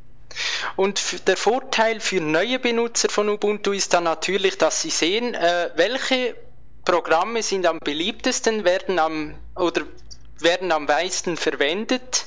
[0.76, 5.70] Und der Vorteil für neue Benutzer von Ubuntu ist dann natürlich, dass sie sehen, äh,
[5.76, 6.34] welche
[6.84, 9.82] Programme sind am beliebtesten, werden am oder
[10.40, 12.26] werden am meisten verwendet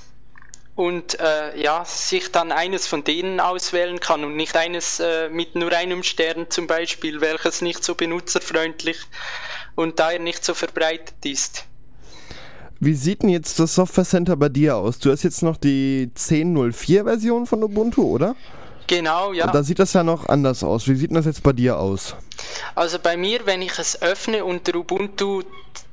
[0.76, 5.56] und äh, ja, sich dann eines von denen auswählen kann und nicht eines äh, mit
[5.56, 8.98] nur einem Stern zum Beispiel, welches nicht so benutzerfreundlich
[9.76, 11.66] und daher nicht so verbreitet ist.
[12.80, 15.00] Wie sieht denn jetzt das Software Center bei dir aus?
[15.00, 18.36] Du hast jetzt noch die 10.04 Version von Ubuntu, oder?
[18.88, 19.46] Genau, ja.
[19.46, 20.88] Und da sieht das ja noch anders aus.
[20.88, 22.16] Wie sieht das jetzt bei dir aus?
[22.76, 25.42] Also bei mir, wenn ich es öffne unter Ubuntu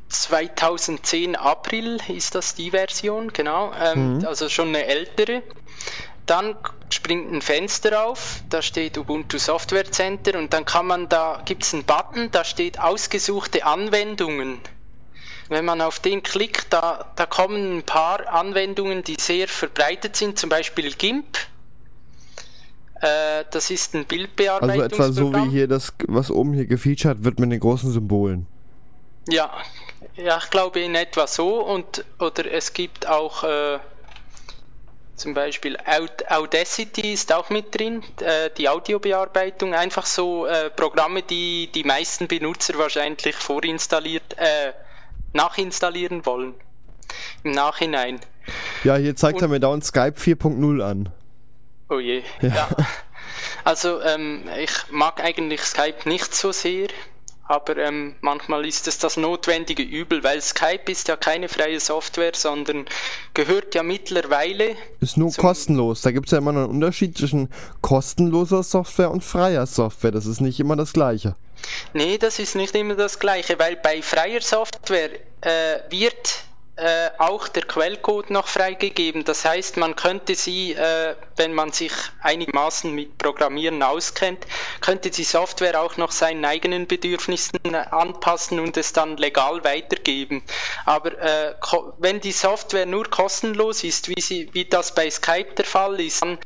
[0.09, 5.43] 2010 April ist das die Version, genau, ähm, also schon eine ältere.
[6.27, 6.57] Dann
[6.89, 11.65] springt ein Fenster auf, da steht Ubuntu Software Center und dann kann man da, gibt
[11.65, 14.61] es einen Button, da steht ausgesuchte Anwendungen.
[15.49, 20.39] Wenn man auf den klickt, da, da kommen ein paar Anwendungen, die sehr verbreitet sind,
[20.39, 21.37] zum Beispiel GIMP.
[23.01, 25.11] Äh, das ist ein Also Bildbearbeitungsprogramm.
[25.11, 28.47] etwa so wie hier das, was oben hier gefeatured wird mit den großen Symbolen.
[29.29, 29.51] Ja,
[30.17, 33.79] ja, ich glaube in etwa so und oder es gibt auch äh,
[35.17, 41.23] zum Beispiel Aud Audacity ist auch mit drin, äh, die Audiobearbeitung, einfach so äh, Programme,
[41.23, 44.73] die die meisten Benutzer wahrscheinlich vorinstalliert, äh,
[45.35, 46.55] nachinstallieren wollen.
[47.43, 48.21] Im Nachhinein.
[48.85, 51.11] Ja, hier zeigt er Und- mir dauernd Skype 4.0 an.
[51.91, 52.23] Oh je.
[52.41, 52.69] Ja.
[53.65, 56.89] Also ähm, ich mag eigentlich Skype nicht so sehr,
[57.47, 62.33] aber ähm, manchmal ist es das notwendige Übel, weil Skype ist ja keine freie Software,
[62.35, 62.87] sondern
[63.35, 64.77] gehört ja mittlerweile.
[65.01, 66.03] Ist nur kostenlos.
[66.03, 67.49] Da gibt es ja immer noch einen Unterschied zwischen
[67.83, 70.11] kostenloser Software und freier Software.
[70.11, 71.37] Das ist nicht immer das gleiche.
[71.93, 76.45] Nee, das ist nicht immer das gleiche, weil bei freier Software äh, wird
[76.77, 79.25] äh, auch der Quellcode noch freigegeben.
[79.25, 84.45] Das heißt, man könnte sie, äh, wenn man sich einigermaßen mit Programmieren auskennt,
[84.81, 90.43] könnte die Software auch noch seinen eigenen Bedürfnissen äh, anpassen und es dann legal weitergeben.
[90.85, 91.55] Aber äh,
[91.99, 96.23] wenn die Software nur kostenlos ist, wie, sie, wie das bei Skype der Fall ist,
[96.23, 96.39] dann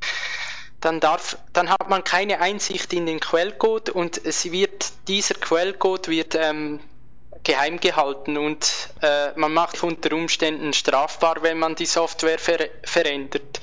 [0.81, 6.09] dann darf, dann hat man keine Einsicht in den Quellcode und es wird, dieser Quellcode
[6.09, 6.81] wird ähm,
[7.43, 13.61] geheim gehalten und äh, man macht unter Umständen strafbar, wenn man die Software ver verändert.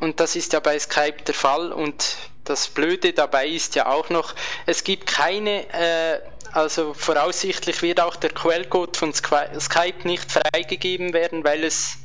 [0.00, 4.10] Und das ist ja bei Skype der Fall und das Blöde dabei ist ja auch
[4.10, 4.34] noch,
[4.66, 6.20] es gibt keine, äh,
[6.52, 11.96] also voraussichtlich wird auch der Quellcode von Sky- Skype nicht freigegeben werden, weil es,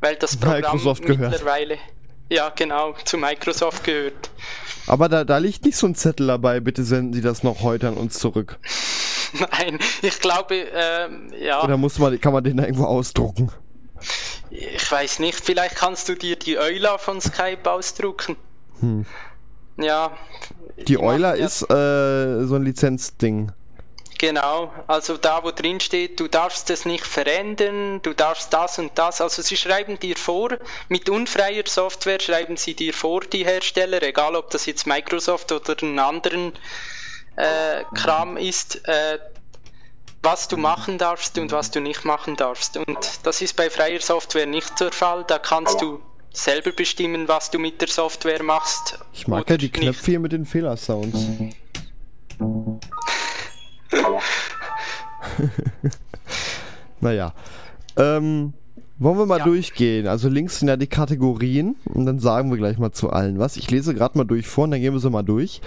[0.00, 1.32] weil das Programm Microsoft gehört.
[2.28, 4.30] Ja, genau, zu Microsoft gehört.
[4.86, 6.60] Aber da, da liegt nicht so ein Zettel dabei.
[6.60, 8.58] Bitte senden Sie das noch heute an uns zurück.
[9.50, 13.50] Nein, ich glaube, ähm, ja, Oder muss man, kann man den da irgendwo ausdrucken?
[14.50, 18.36] ich weiß nicht, vielleicht kannst du dir die Euler von Skype ausdrucken.
[19.76, 20.12] Ja.
[20.86, 23.52] Die Euler ja- ist äh, so ein Lizenzding.
[24.18, 28.92] Genau, also da wo drin steht, du darfst es nicht verändern, du darfst das und
[28.96, 29.20] das.
[29.20, 30.56] Also sie schreiben dir vor,
[30.88, 35.76] mit unfreier Software schreiben sie dir vor, die Hersteller, egal ob das jetzt Microsoft oder
[35.82, 36.54] einen anderen
[37.36, 39.18] äh, Kram ist, äh,
[40.22, 42.78] was du machen darfst und was du nicht machen darfst.
[42.78, 45.24] Und das ist bei freier Software nicht der Fall.
[45.28, 46.00] Da kannst du
[46.32, 48.98] selber bestimmen, was du mit der Software machst.
[49.12, 49.74] Ich mag ja die nicht.
[49.74, 51.18] Knöpfe hier mit den Fehlersounds.
[57.00, 57.32] naja.
[57.96, 58.52] Ähm,
[58.98, 59.44] Wollen wir mal Ja.
[59.44, 60.06] durchgehen?
[60.06, 63.58] Also links sind ja die Kategorien und dann sagen wir gleich mal zu allen was.
[63.58, 65.60] Ich lese gerade mal durch vor und dann gehen wir so mal durch.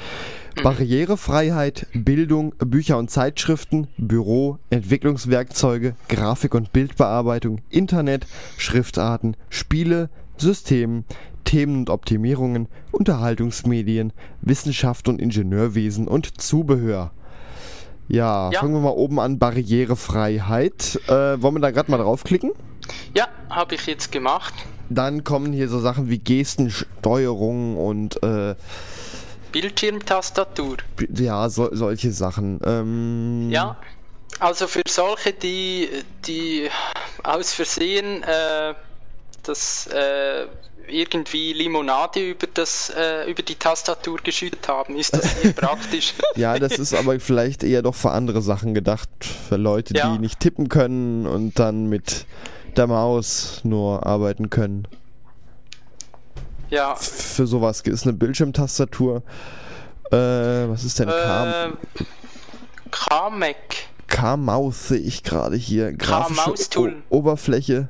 [0.63, 8.25] Barrierefreiheit, Bildung, Bücher und Zeitschriften, Büro, Entwicklungswerkzeuge, Grafik- und Bildbearbeitung, Internet,
[8.57, 11.03] Schriftarten, Spiele, System,
[11.43, 17.11] Themen und Optimierungen, Unterhaltungsmedien, Wissenschaft und Ingenieurwesen und Zubehör.
[18.09, 18.59] Ja, Ja.
[18.59, 19.39] fangen wir mal oben an.
[19.39, 20.99] Barrierefreiheit.
[21.07, 22.51] Äh, wollen wir da gerade mal draufklicken?
[23.15, 24.53] Ja, habe ich jetzt gemacht.
[24.89, 28.55] Dann kommen hier so Sachen wie Gestensteuerung und äh,
[29.51, 30.77] Bildschirmtastatur.
[31.15, 32.59] ja, so, solche Sachen.
[32.63, 33.77] Ähm, Ja,
[34.39, 35.89] also für solche, die,
[36.25, 36.69] die
[37.23, 38.73] aus Versehen äh,
[39.43, 40.45] das äh,
[40.89, 46.13] irgendwie Limonade über, das, äh, über die Tastatur geschüttet haben, ist das sehr praktisch.
[46.35, 49.09] Ja, das ist aber vielleicht eher doch für andere Sachen gedacht.
[49.47, 50.11] Für Leute, Ja.
[50.13, 52.25] die nicht tippen können und dann mit
[52.77, 54.87] der Maus nur arbeiten können.
[56.69, 59.23] ja, Für sowas ist eine Bildschirmtastatur.
[60.11, 60.15] Äh,
[60.69, 61.69] was ist denn äh,
[62.91, 63.55] KMac.
[64.07, 65.93] K-Maus sehe ich gerade hier.
[65.93, 66.95] Grafische K-Maus-Tool.
[67.09, 67.89] Oberfläche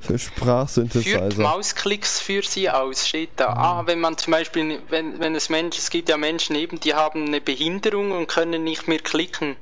[0.00, 1.42] für Führt Sprachsynthesizer.
[1.42, 3.48] Mausklicks für sie aus, steht da.
[3.48, 6.94] Ah, wenn man zum Beispiel, wenn, wenn es Menschen, es gibt ja Menschen eben, die
[6.94, 9.56] haben eine Behinderung und können nicht mehr klicken.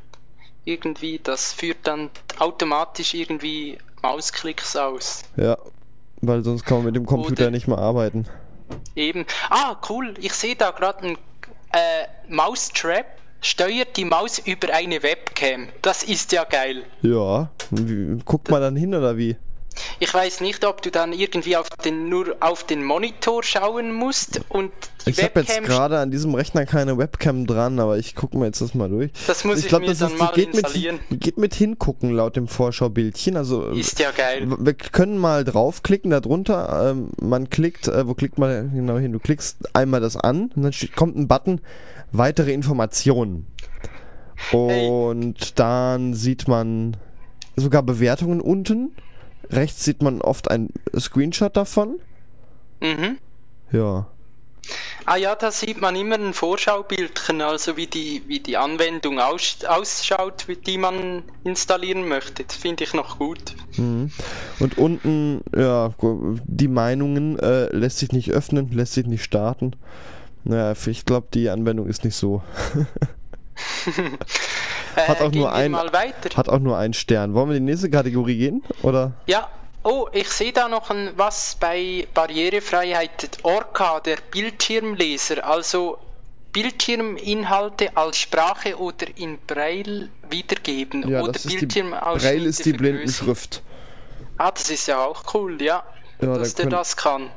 [0.64, 5.22] Irgendwie, das führt dann automatisch irgendwie Mausklicks aus.
[5.36, 5.56] Ja,
[6.20, 8.26] weil sonst kann man mit dem Computer Oder- nicht mehr arbeiten.
[8.94, 9.24] Eben.
[9.50, 11.18] Ah, cool, ich sehe da gerade ein
[11.72, 13.06] äh, Maustrap,
[13.40, 15.68] steuert die Maus über eine Webcam.
[15.80, 16.84] Das ist ja geil.
[17.02, 17.50] Ja,
[18.24, 19.36] guckt man dann hin oder wie?
[20.00, 24.40] Ich weiß nicht, ob du dann irgendwie auf den, nur auf den Monitor schauen musst
[24.48, 24.72] und
[25.06, 28.46] die Ich habe jetzt gerade an diesem Rechner keine Webcam dran, aber ich gucke mir
[28.46, 29.10] jetzt das mal durch.
[29.26, 31.00] Das muss ich glaub, mir dann die mal geht installieren.
[31.08, 33.36] Mit, geht mit hingucken laut dem Vorschau-Bildchen.
[33.36, 34.46] Also Ist ja geil.
[34.58, 36.90] wir können mal draufklicken darunter.
[36.90, 39.12] Ähm, man klickt, äh, wo klickt man genau hin?
[39.12, 41.60] Du klickst einmal das an und dann kommt ein Button,
[42.12, 43.46] weitere Informationen.
[44.52, 46.96] Und dann sieht man
[47.56, 48.92] sogar Bewertungen unten.
[49.50, 52.00] Rechts sieht man oft ein Screenshot davon.
[52.80, 53.18] Mhm.
[53.72, 54.06] Ja.
[55.06, 59.64] Ah ja, da sieht man immer ein Vorschaubildchen, also wie die, wie die Anwendung aus,
[59.66, 62.44] ausschaut, die man installieren möchte.
[62.44, 63.54] Das finde ich noch gut.
[63.78, 64.10] Mhm.
[64.60, 65.94] Und unten, ja,
[66.44, 69.72] die Meinungen äh, lässt sich nicht öffnen, lässt sich nicht starten.
[70.44, 72.42] Naja, ich glaube, die Anwendung ist nicht so.
[74.96, 75.74] Äh, Hat auch gehen nur ein-.
[75.76, 77.34] Hat auch nur einen Stern.
[77.34, 78.62] Wollen wir in die nächste Kategorie gehen?
[78.82, 79.12] Oder?
[79.26, 79.48] Ja,
[79.82, 85.98] oh, ich sehe da noch ein, was bei Barrierefreiheit Orca, der Bildschirmleser, also
[86.52, 92.72] Bildschirminhalte als Sprache oder in Braille wiedergeben Ja, oder das ist die, Braille ist die.
[92.72, 93.62] Blindenschrift.
[94.38, 95.82] Ah, das ist ja auch cool, ja,
[96.20, 97.30] Ja, dass da der das kann.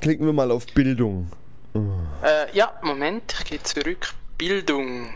[0.00, 1.30] klicken wir mal auf Bildung.
[2.24, 4.12] Äh, ja, Moment, ich gehe zurück.
[4.38, 5.08] Bildung.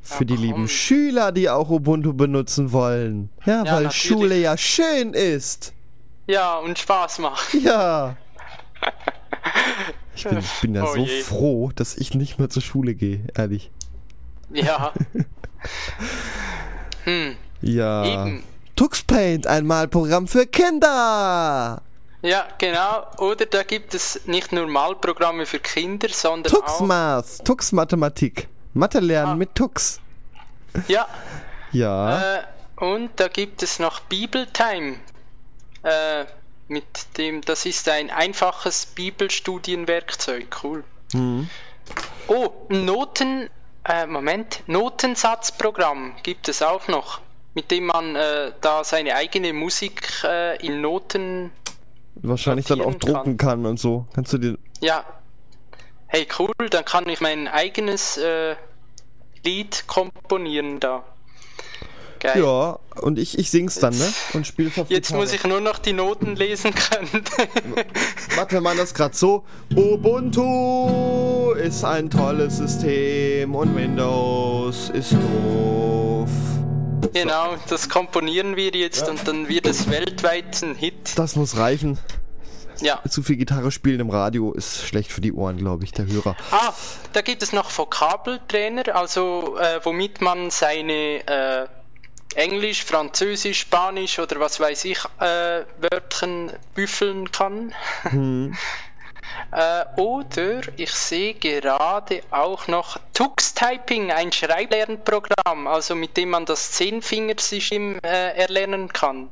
[0.00, 3.30] Für die lieben Schüler, die auch Ubuntu benutzen wollen.
[3.46, 3.94] Ja, Ja, weil natürlich.
[4.02, 5.72] Schule ja schön ist.
[6.26, 7.54] Ja, und Spaß macht.
[7.54, 8.16] Ja.
[10.16, 11.22] Ich bin, ich bin ja Oh so je.
[11.22, 13.72] froh, dass ich nicht mehr zur Schule gehe, ehrlich.
[14.52, 14.92] Ja.
[17.04, 18.04] hm, Ja.
[18.04, 18.42] eben.
[18.76, 21.82] TuxPaint, ein Malprogramm für Kinder.
[22.24, 23.06] Ja, genau.
[23.18, 26.58] Oder da gibt es nicht nur Malprogramme für Kinder, sondern auch.
[26.60, 28.48] TuxMath, Tux Mathematik.
[28.72, 29.36] Mathe lernen Ah.
[29.36, 30.00] mit Tux.
[30.88, 31.06] Ja,
[31.70, 32.36] Ja.
[32.38, 32.42] äh,
[32.76, 34.96] und da gibt es noch Bibeltime.
[35.82, 36.24] Äh,
[36.68, 36.84] mit
[37.18, 40.46] dem, das ist ein einfaches Bibelstudienwerkzeug.
[40.64, 40.82] Cool.
[41.12, 41.50] Mhm.
[42.28, 43.50] Oh, Noten,
[43.86, 47.20] äh, Moment, Notensatzprogramm gibt es auch noch,
[47.52, 51.52] mit dem man äh, da seine eigene Musik äh, in Noten,
[52.16, 54.06] Wahrscheinlich dann auch drucken kann und so.
[54.14, 54.58] Kannst du dir.
[54.80, 55.04] ja,
[56.06, 58.56] hey cool, dann kann ich mein eigenes äh,
[59.44, 61.04] Lied komponieren da.
[62.20, 62.42] Geil.
[62.42, 64.10] Ja, und ich, ich sing's dann, ne?
[64.32, 67.10] Und spiel's auf Jetzt muss ich nur noch die Noten lesen können.
[68.36, 69.44] Warte, wir machen das gerade so.
[69.74, 76.30] Ubuntu ist ein tolles System und Windows ist doof.
[77.12, 81.16] Genau, das komponieren wir jetzt und dann wird es weltweit ein Hit.
[81.16, 81.98] Das muss reichen.
[82.80, 83.00] Ja.
[83.08, 86.36] Zu viel Gitarre spielen im Radio ist schlecht für die Ohren, glaube ich, der Hörer.
[86.50, 86.72] Ah,
[87.12, 91.66] da gibt es noch Vokabeltrainer, also äh, womit man seine äh,
[92.34, 97.72] Englisch, Französisch, Spanisch oder was weiß ich äh, Wörtern büffeln kann.
[99.54, 106.44] äh, oder ich sehe gerade auch noch Tux Typing, ein Schreiblernprogramm, also mit dem man
[106.44, 109.30] das Zehnfingersystem äh, erlernen kann.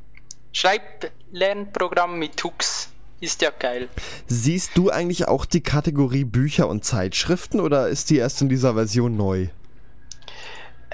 [0.53, 2.89] Schreiblernprogramm mit Hooks.
[3.21, 3.89] Ist ja geil.
[4.27, 8.75] Siehst du eigentlich auch die Kategorie Bücher und Zeitschriften oder ist die erst in dieser
[8.75, 9.49] Version neu?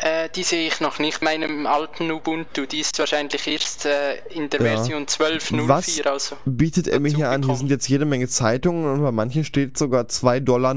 [0.01, 1.23] Äh, die sehe ich noch nicht.
[1.23, 4.77] Meinem alten Ubuntu, die ist wahrscheinlich erst äh, in der Ja.
[4.77, 5.67] Version 12.04.
[5.69, 6.37] Was Also.
[6.45, 7.43] bietet er mir hier an?
[7.43, 10.75] Hier sind jetzt jede Menge Zeitungen und bei manchen steht sogar 2,99 Dollar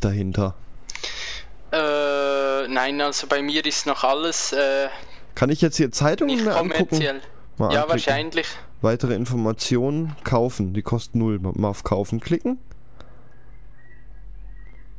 [0.00, 0.54] dahinter.
[1.72, 4.88] Äh, nein, also bei mir ist noch alles äh,
[5.34, 6.88] Kann ich jetzt hier Zeitungen nicht angucken?
[6.88, 7.20] kommerziell.
[7.56, 7.90] Mal ja, anklicken.
[7.90, 8.46] wahrscheinlich.
[8.82, 10.74] Weitere Informationen kaufen.
[10.74, 11.38] Die kosten null.
[11.38, 12.58] Mal auf kaufen klicken.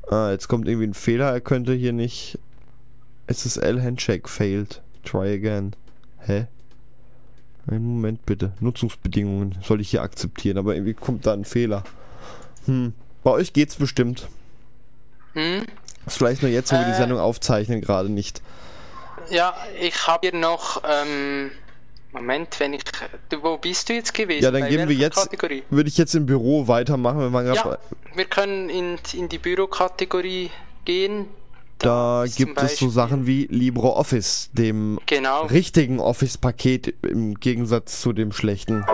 [0.09, 1.31] Ah, jetzt kommt irgendwie ein Fehler.
[1.31, 2.39] Er könnte hier nicht.
[3.28, 4.82] SSL Handshake failed.
[5.03, 5.76] Try again.
[6.19, 6.47] Hä?
[7.67, 8.53] Einen Moment bitte.
[8.59, 11.84] Nutzungsbedingungen soll ich hier akzeptieren, aber irgendwie kommt da ein Fehler.
[12.65, 12.93] Hm.
[13.23, 14.28] Bei euch geht's bestimmt.
[15.34, 15.63] Hm?
[16.05, 16.95] Ist vielleicht nur jetzt, wo wir die Äh.
[16.97, 18.41] Sendung aufzeichnen, gerade nicht.
[19.32, 20.84] Ja, ich habe hier noch.
[20.88, 21.49] Ähm,
[22.11, 22.84] Moment, wenn ich.
[23.30, 24.43] Du, wo bist du jetzt gewesen?
[24.43, 25.15] Ja, dann Bei geben wir jetzt.
[25.15, 25.63] Kategorie?
[25.71, 27.19] Würde ich jetzt im Büro weitermachen.
[27.19, 27.78] Wir waren Ja,
[28.13, 30.51] wir können in, in die Bürokategorie
[30.86, 31.26] gehen.
[31.80, 38.32] Da gibt es so Sachen wie LibreOffice, dem Genau, richtigen Office-Paket im Gegensatz zu dem
[38.32, 38.86] schlechten.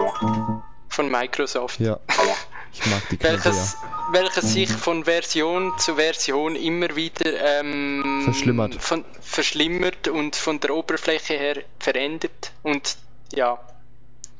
[0.89, 1.79] von Microsoft.
[1.79, 1.99] Ja,
[2.73, 4.13] ich mag die Knöpfe welches, ja.
[4.13, 8.75] welches sich von Version zu Version immer wieder ähm, Verschlimmert.
[8.75, 12.51] Von, verschlimmert und von der Oberfläche her verändert.
[12.63, 12.97] Und
[13.33, 13.59] ja,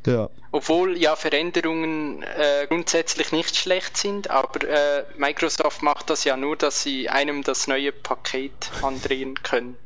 [0.06, 6.36] Ja, obwohl ja Veränderungen äh, grundsätzlich nicht schlecht sind, aber äh, Microsoft macht das ja
[6.38, 9.78] nur, dass sie einem das neue Paket andrehen können.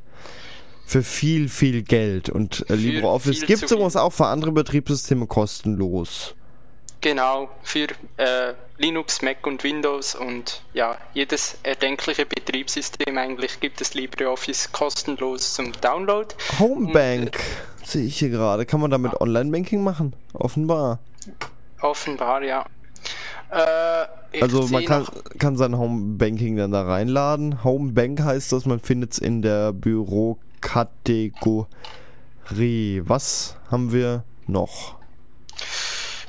[0.85, 2.29] für viel, viel Geld.
[2.29, 6.35] Und äh, LibreOffice gibt es übrigens auch für andere Betriebssysteme kostenlos.
[7.01, 7.87] Genau, für
[8.17, 15.53] äh, Linux, Mac und Windows und ja, jedes erdenkliche Betriebssystem eigentlich gibt es LibreOffice kostenlos
[15.53, 16.33] zum Download.
[16.59, 17.39] Homebank
[17.87, 18.65] sehe ich hier gerade.
[18.65, 20.15] Kann man damit Online-Banking machen?
[20.33, 20.99] Offenbar.
[21.81, 22.65] Offenbar, ja.
[23.51, 25.05] Äh, Also man kann,
[25.37, 27.63] kann sein Homebanking dann da reinladen.
[27.63, 31.67] Homebank heißt das, man findet es in der Bürokategorie.
[33.05, 34.95] Was haben wir noch?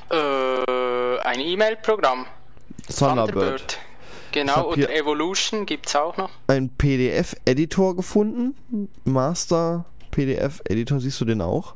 [0.09, 2.25] äh, ein E-Mail-Programm.
[2.87, 3.73] Thunderbird.
[3.73, 3.77] Ich
[4.31, 6.29] Genau, oder Evolution gibt es auch noch.
[6.47, 8.55] Ein PDF-Editor gefunden.
[9.03, 11.75] Master PDF-Editor, siehst du den auch?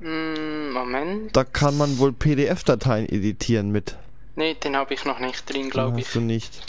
[0.00, 1.36] Hm, Moment.
[1.36, 3.96] Da kann man wohl PDF-Dateien editieren mit.
[4.36, 6.06] Ne, den habe ich noch nicht drin, glaube ich.
[6.06, 6.62] hast du nicht.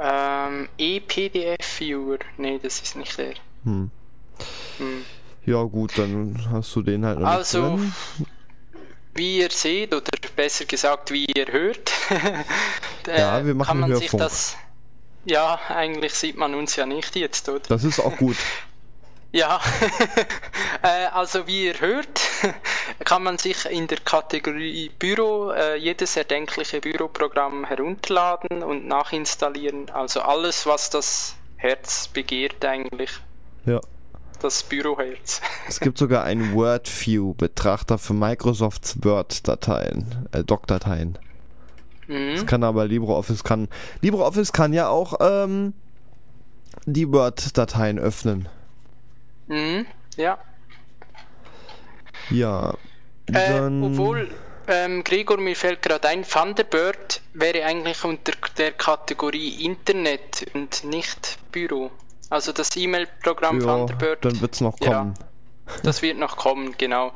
[0.00, 2.18] Ähm, ePDF-Viewer.
[2.36, 3.34] Ne, das ist nicht der.
[3.64, 3.90] Hm.
[4.78, 5.04] Hm.
[5.44, 8.26] Ja gut, dann hast du den halt noch Also, nicht drin.
[9.14, 11.90] wie ihr seht, oder besser gesagt, wie ihr hört,
[13.08, 14.22] äh, Ja, wir machen kann man sich Hörfunk.
[14.22, 14.56] das.
[15.24, 17.60] Ja, eigentlich sieht man uns ja nicht jetzt, oder?
[17.68, 18.36] Das ist auch gut.
[19.30, 19.60] Ja,
[20.82, 22.20] äh, also wie ihr hört,
[23.04, 29.90] kann man sich in der Kategorie Büro äh, jedes erdenkliche Büroprogramm herunterladen und nachinstallieren.
[29.90, 33.10] Also alles, was das Herz begehrt eigentlich,
[33.66, 33.80] Ja.
[34.40, 35.42] das Büroherz.
[35.68, 41.18] Es gibt sogar einen WordView-Betrachter für Microsofts Word-Dateien, äh, Doc-Dateien.
[42.06, 42.34] Mhm.
[42.36, 43.68] Das kann aber LibreOffice kann.
[44.00, 45.74] LibreOffice kann ja auch ähm,
[46.86, 48.48] die Word-Dateien öffnen.
[49.48, 49.86] Mhm.
[50.16, 50.38] Ja.
[52.30, 52.70] Ja.
[53.26, 54.30] Äh, Dann, obwohl,
[54.66, 61.38] ähm, Gregor, mir fällt gerade ein, Thunderbird wäre eigentlich unter der Kategorie Internet und nicht
[61.52, 61.90] Büro.
[62.30, 64.98] Also das E-Mail-Programm ja, Thunderbird, dann wird's noch Ja.
[64.98, 65.14] kommen.
[65.82, 67.12] das wird noch kommen, genau.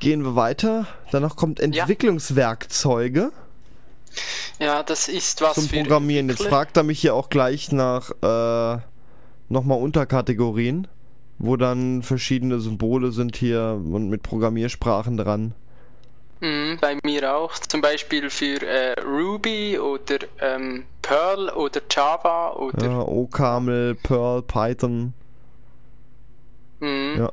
[0.00, 0.86] Gehen wir weiter.
[1.12, 3.32] Danach kommt Entwicklungswerkzeuge
[4.58, 6.28] Ja, das ist was zum Programmieren.
[6.28, 8.78] Jetzt fragt er mich hier auch gleich nach äh,
[9.48, 10.88] nochmal Unterkategorien,
[11.38, 15.54] wo dann verschiedene Symbole sind hier und mit Programmiersprachen dran.
[16.40, 17.54] Mhm, bei mir auch.
[17.54, 25.14] Zum Beispiel für äh, Ruby oder ähm, Perl oder Java oder Ja, OCaml, Perl, Python.
[26.80, 27.30] mhm, Ja.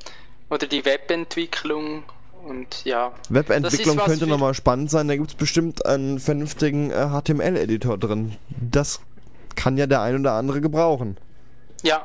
[0.49, 2.03] oder die Webentwicklung
[2.47, 3.11] und ja.
[3.29, 5.07] Webentwicklung könnte nochmal spannend sein.
[5.07, 8.35] Da gibt es bestimmt einen vernünftigen äh, HTML-Editor drin.
[8.59, 9.01] Das
[9.55, 11.17] kann ja der ein oder andere gebrauchen.
[11.83, 12.01] Ja.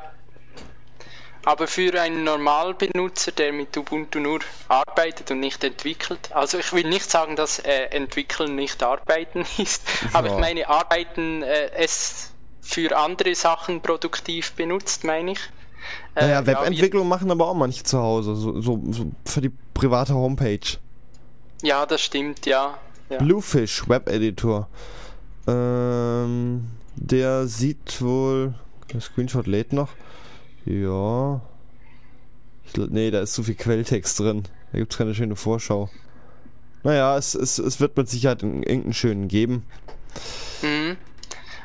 [1.47, 6.83] Aber für einen Normalbenutzer, der mit Ubuntu nur arbeitet und nicht entwickelt, also ich will
[6.89, 9.81] nicht sagen, dass äh, Entwickeln nicht Arbeiten ist,
[10.11, 10.33] aber Ja.
[10.33, 15.39] ich meine Arbeiten äh, es für andere Sachen produktiv benutzt, meine ich.
[16.15, 19.51] Äh, Naja, ja, Webentwicklung machen aber auch manche zu Hause, so, so, so für die
[19.73, 20.59] private Homepage.
[21.61, 22.77] Ja, das stimmt, ja.
[23.09, 23.19] ja.
[23.19, 24.67] Bluefish Web-Editor.
[25.47, 26.67] Ähm,
[26.97, 28.53] der sieht wohl.
[28.91, 29.91] Der Screenshot lädt noch.
[30.67, 31.41] Ja.
[32.65, 34.43] Ich, nee, da ist zu viel Quelltext drin.
[34.71, 35.89] Da gibt es keine schöne Vorschau.
[36.83, 39.65] Naja, es, es, es wird mit Sicherheit irgendeinen schönen geben.
[40.61, 40.97] Mhm.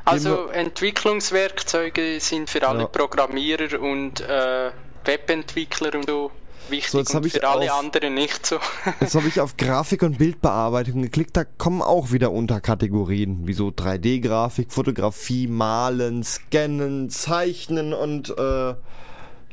[0.05, 2.87] Also Entwicklungswerkzeuge sind für alle Ja.
[2.87, 4.71] Programmierer und äh,
[5.05, 6.31] Webentwickler und so
[6.69, 8.57] wichtig So, jetzt und ich für alle auf- anderen nicht so.
[9.01, 13.69] Jetzt habe ich auf Grafik und Bildbearbeitung geklickt, da kommen auch wieder Unterkategorien, wie so
[13.69, 18.75] 3D-Grafik, Fotografie, Malen, Scannen, Zeichnen und äh,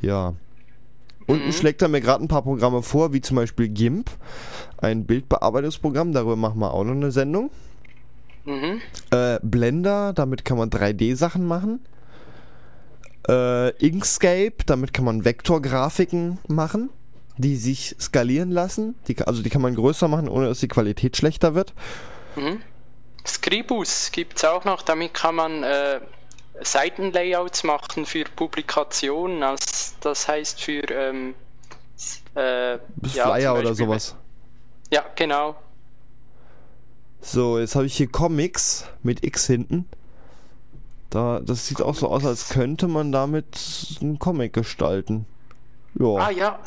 [0.02, 0.34] ja.
[1.28, 4.10] Unten schlägt er mir gerade ein paar Programme vor, wie zum Beispiel GIMP,
[4.80, 7.52] ein Bildbearbeitungsprogramm, darüber machen wir auch noch eine Sendung.
[8.46, 8.82] mhm.
[9.12, 11.82] Äh, Blender, damit kann man 3D-Sachen machen.
[13.28, 16.90] Äh, Inkscape, damit kann man Vektorgrafiken machen,
[17.40, 18.96] die sich skalieren lassen.
[19.08, 21.74] Die, also die kann man größer machen, ohne dass die Qualität schlechter wird.
[22.36, 22.62] Mhm.
[23.26, 26.02] Scribus gibt es auch noch, damit kann man äh,
[26.62, 31.34] Seitenlayouts machen für Publikationen, als, das heißt für ähm,
[32.36, 34.16] äh, ja, Flyer oder sowas.
[34.92, 35.56] Ja, genau.
[37.22, 39.88] So, jetzt habe ich hier Comics mit X hinten.
[41.10, 45.26] Da, das sieht auch so aus, als könnte man damit einen Comic gestalten.
[45.98, 46.16] Ja.
[46.16, 46.60] Ah ja,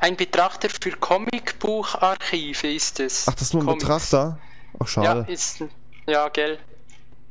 [0.00, 3.26] ein Betrachter für Comicbucharchive ist es.
[3.28, 3.84] Ach, das ist nur ein Comics.
[3.84, 4.38] Betrachter?
[4.74, 5.32] Ach, Ja, schade.
[5.32, 5.64] ist
[6.06, 6.58] ja, gell.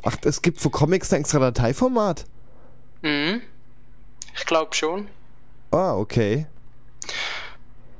[0.03, 2.26] Ach, es gibt für Comics ein extra Dateiformat?
[3.01, 3.41] Mhm.
[4.36, 5.07] Ich glaube schon.
[5.72, 6.45] Ah, okay.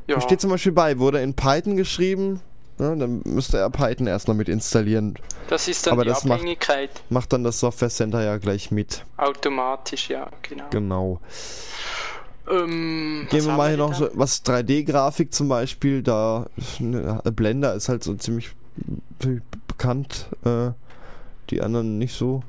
[0.08, 0.16] Ja.
[0.16, 2.42] Da steht zum Beispiel bei, wurde in Python geschrieben,
[2.78, 5.16] ne, dann müsste er Python erst noch mit installieren.
[5.48, 6.90] Das ist dann aber die das macht- Abhängigkeit.
[7.10, 9.04] Macht dann das Software Center ja gleich mit.
[9.18, 10.66] Automatisch, ja, genau.
[10.70, 11.20] Genau.
[12.50, 16.04] Ähm, Gehen wir mal hier noch so was 3D-Grafik zum Beispiel.
[16.04, 16.48] Da
[16.80, 18.52] ne, Blender ist halt so ziemlich
[19.20, 20.28] be- bekannt.
[20.44, 20.72] Äh,
[21.50, 22.44] die anderen nicht so.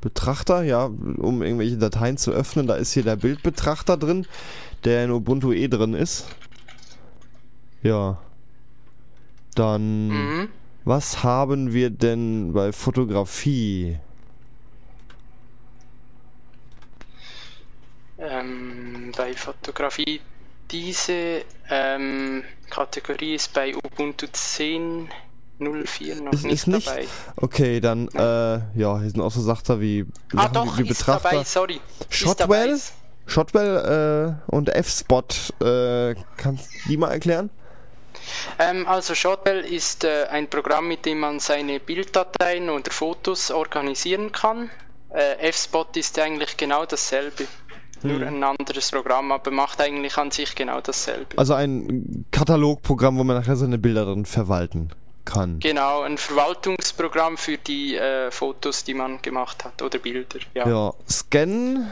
[0.00, 2.66] Betrachter, ja, um irgendwelche Dateien zu öffnen.
[2.66, 4.26] Da ist hier der Bildbetrachter drin,
[4.84, 6.26] der in Ubuntu eh drin ist.
[7.82, 8.18] Ja.
[9.54, 10.08] Dann.
[10.08, 10.48] Mhm.
[10.84, 13.96] Was haben wir denn bei Fotografie?
[18.24, 20.20] Ähm, bei Fotografie,
[20.70, 26.86] diese ähm, Kategorie ist bei Ubuntu 10.04 noch Ist, nicht, ist nicht.
[26.86, 27.06] dabei.
[27.36, 28.20] Okay, dann, äh,
[28.78, 31.30] ja, hier sind auch so Sachen wie, Ah Sachen doch, wie, wie ist Betrachter.
[31.30, 31.80] dabei, sorry.
[32.08, 32.78] Shotwell?
[33.26, 35.22] Shotwell äh, und F-Spot,
[35.62, 37.50] äh, kannst du die mal erklären?
[38.58, 44.32] Ähm, also Shotwell ist äh, ein Programm, mit dem man seine Bilddateien oder Fotos organisieren
[44.32, 44.70] kann.
[45.10, 47.46] Äh, F-Spot ist eigentlich genau dasselbe,
[48.04, 48.28] nur Hm.
[48.28, 51.36] ein anderes Programm, aber macht eigentlich an sich genau dasselbe.
[51.36, 54.90] Also ein Katalogprogramm, wo man nachher seine Bilder drin verwalten
[55.24, 55.58] kann.
[55.60, 60.38] Genau, ein Verwaltungsprogramm für die äh, Fotos, die man gemacht hat oder Bilder.
[60.54, 60.68] Ja.
[60.68, 61.90] Ja, Scan,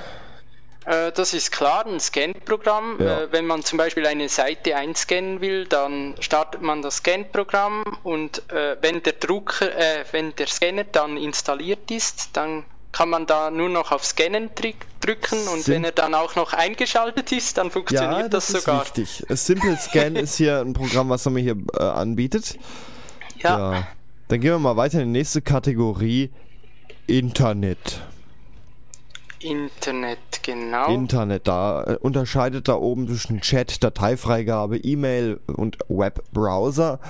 [0.85, 2.97] Äh, das ist klar, ein Scan-Programm.
[2.99, 3.23] Ja.
[3.23, 8.43] Äh, wenn man zum Beispiel eine Seite einscannen will, dann startet man das Scan-Programm und
[8.51, 13.51] äh, wenn der Drucker, äh, wenn der Scanner dann installiert ist, dann kann man da
[13.51, 17.59] nur noch auf Scannen drück- drücken und Sim- wenn er dann auch noch eingeschaltet ist,
[17.59, 18.83] dann funktioniert ja, das, das, ist sogar.
[18.83, 19.25] wichtig.
[19.31, 22.59] Simple Scan ist hier ein Programm, was er mir hier äh, anbietet.
[23.39, 23.73] Ja.
[23.73, 23.87] Ja.
[24.29, 26.31] Dann gehen wir mal weiter in die nächste Kategorie.
[27.07, 28.01] Internet.
[29.41, 30.87] Internet, genau.
[30.95, 37.01] Internet, da äh, unterscheidet da oben zwischen Chat, Dateifreigabe, E-Mail und Webbrowser.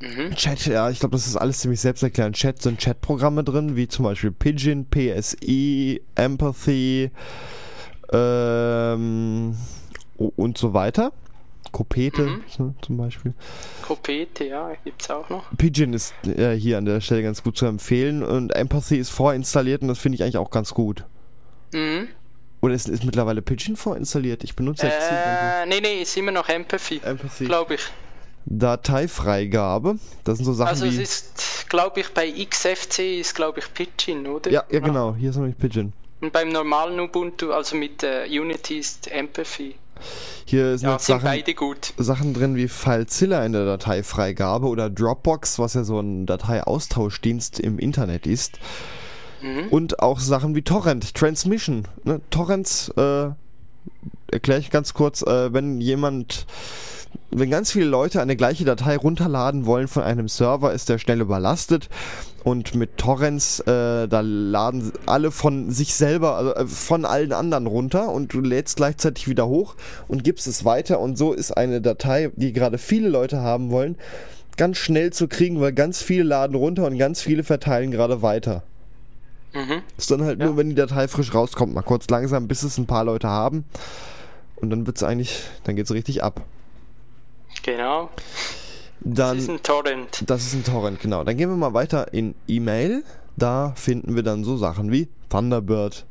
[0.00, 0.34] Mhm.
[0.34, 2.36] Chat, ja, ich glaube, das ist alles ziemlich selbsterklärend.
[2.36, 7.10] Chat sind Chatprogramme drin, wie zum Beispiel Pigeon, PSI, Empathy
[8.12, 9.56] ähm,
[10.16, 11.12] und so weiter.
[11.70, 12.44] Kopete Mhm.
[12.58, 13.34] ne, zum Beispiel.
[13.82, 15.44] Kopete, ja, gibt's auch noch.
[15.56, 19.82] Pigeon ist äh, hier an der Stelle ganz gut zu empfehlen und Empathy ist vorinstalliert
[19.82, 21.04] und das finde ich eigentlich auch ganz gut.
[21.74, 22.08] Mhm.
[22.62, 24.42] Oder ist, ist mittlerweile Pigeon vorinstalliert?
[24.44, 27.44] Ich benutze jetzt Äh, nee, nee, ist immer noch Empathy, Empathy.
[27.44, 27.82] glaube ich.
[28.50, 29.98] Dateifreigabe.
[30.24, 31.02] Das sind so Sachen Also es wie.
[31.02, 34.50] ist, glaube ich, bei XFC ist, glaube ich, Pidgin, oder?
[34.50, 35.14] ja, ja, genau.
[35.14, 35.92] Hier ist nämlich Pigeon.
[36.20, 39.74] Und beim normalen Ubuntu, also mit äh, Unity, ist Empathy.
[40.44, 41.92] Hier sind Ja, sind Sachen, beide gut.
[41.96, 47.78] Sachen drin wie FileZilla in der Dateifreigabe oder Dropbox, was ja so ein Dateiaustauschdienst im
[47.78, 48.58] Internet ist.
[49.42, 49.68] Mhm.
[49.70, 51.86] Und auch Sachen wie Torrent, Transmission.
[52.04, 52.20] Ne?
[52.30, 53.30] Torrents, äh,
[54.30, 56.46] erkläre ich ganz kurz, äh, wenn jemand,
[57.30, 61.20] wenn ganz viele Leute eine gleiche Datei runterladen wollen von einem Server, ist der schnell
[61.20, 61.88] überlastet.
[62.44, 67.66] Und mit Torrents, äh, da laden alle von sich selber, also äh, von allen anderen
[67.66, 69.74] runter und du lädst gleichzeitig wieder hoch
[70.06, 71.00] und gibst es weiter.
[71.00, 73.96] Und so ist eine Datei, die gerade viele Leute haben wollen,
[74.56, 78.62] ganz schnell zu kriegen, weil ganz viele laden runter und ganz viele verteilen gerade weiter.
[79.52, 79.82] Mhm.
[79.98, 80.46] Ist dann halt Ja.
[80.46, 83.64] nur, wenn die Datei frisch rauskommt, mal kurz langsam, bis es ein paar Leute haben.
[84.56, 86.42] Und dann wird's eigentlich, dann geht's richtig ab.
[87.68, 88.08] Genau.
[89.00, 90.22] Dann, das ist ein Torrent.
[90.26, 91.22] Das ist ein Torrent, genau.
[91.22, 93.04] Dann gehen wir mal weiter in E-Mail.
[93.36, 96.06] Da finden wir dann so Sachen wie Thunderbird.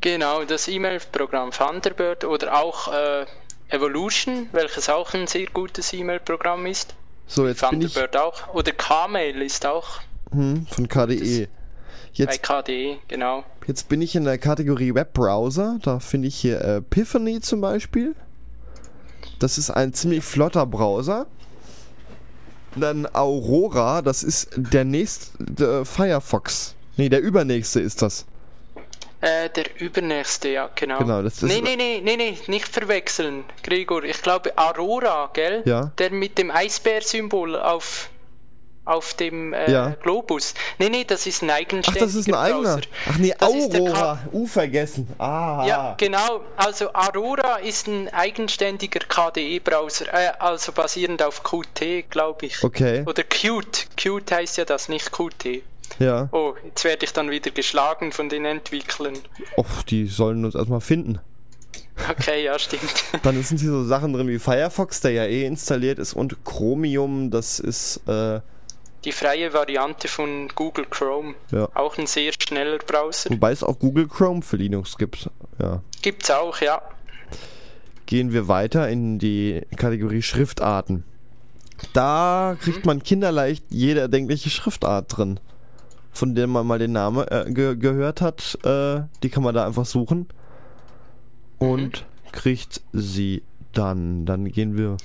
[0.00, 3.24] Genau, das E-Mail-Programm Thunderbird oder auch äh,
[3.68, 6.96] Evolution, welches auch ein sehr gutes E-Mail-Programm ist.
[7.28, 8.54] So, jetzt Thunderbird bin ich, auch.
[8.54, 10.00] Oder Kmail ist auch.
[10.32, 11.46] Hm, von KDE.
[12.14, 13.44] Jetzt, bei KDE, genau.
[13.64, 15.78] Jetzt bin ich in der Kategorie Webbrowser.
[15.80, 18.16] Da finde ich hier äh, Epiphany zum Beispiel.
[19.40, 21.26] Das ist ein ziemlich flotter Browser.
[22.76, 26.76] Dann Aurora, das ist der nächste Firefox.
[26.96, 28.26] Nee, der übernächste ist das.
[29.22, 30.98] Äh, der übernächste, ja, genau.
[30.98, 31.48] Genau, das ist.
[31.50, 34.04] Nee, nee, nee, nee, nee, nicht verwechseln, Gregor.
[34.04, 35.62] Ich glaube Aurora, gell?
[35.66, 35.92] Ja.
[35.98, 38.08] Der mit dem Eisbär-Symbol auf,
[38.84, 39.90] auf dem äh, Ja.
[40.02, 40.54] Globus.
[40.78, 42.74] Nee, nee, das ist ein Ach, eigenständiger das ist ein eigener.
[42.76, 42.80] Browser.
[43.08, 44.18] Ach nee, Das Aurora.
[44.32, 45.06] U vergessen.
[45.18, 45.64] Ah.
[45.66, 46.40] Ja, genau.
[46.56, 52.62] Also Aurora ist ein eigenständiger KDE-Browser, äh, also basierend auf Qt, glaube ich.
[52.64, 53.04] Okay.
[53.06, 53.88] Oder Qt.
[53.96, 55.62] Qt heißt ja das, nicht Qt.
[55.98, 56.28] Ja.
[56.32, 59.18] Oh, jetzt werde ich dann wieder geschlagen von den Entwicklern.
[59.56, 61.18] Och, die sollen uns erstmal finden.
[62.08, 63.04] Okay, ja, stimmt.
[63.24, 67.30] Dann sind hier so Sachen drin wie Firefox, der ja eh installiert ist, und Chromium,
[67.30, 68.40] das ist, äh,
[69.04, 71.34] Die freie Variante von Google Chrome.
[71.50, 71.68] Ja.
[71.74, 73.30] Auch ein sehr schneller Browser.
[73.30, 75.30] wobei es auch Google Chrome für Linux gibt.
[75.58, 75.82] Ja.
[76.02, 76.82] Gibt's auch, ja.
[78.06, 81.04] Gehen wir weiter in die Kategorie Schriftarten.
[81.92, 85.40] Da kriegt man kinderleicht jede erdenkliche Schriftart drin,
[86.12, 88.58] von der man mal den Namen äh, ge gehört hat.
[88.64, 90.28] Äh, die kann man da einfach suchen
[91.58, 93.42] und kriegt sie
[93.72, 94.26] dann.
[94.26, 94.98] Dann gehen wir.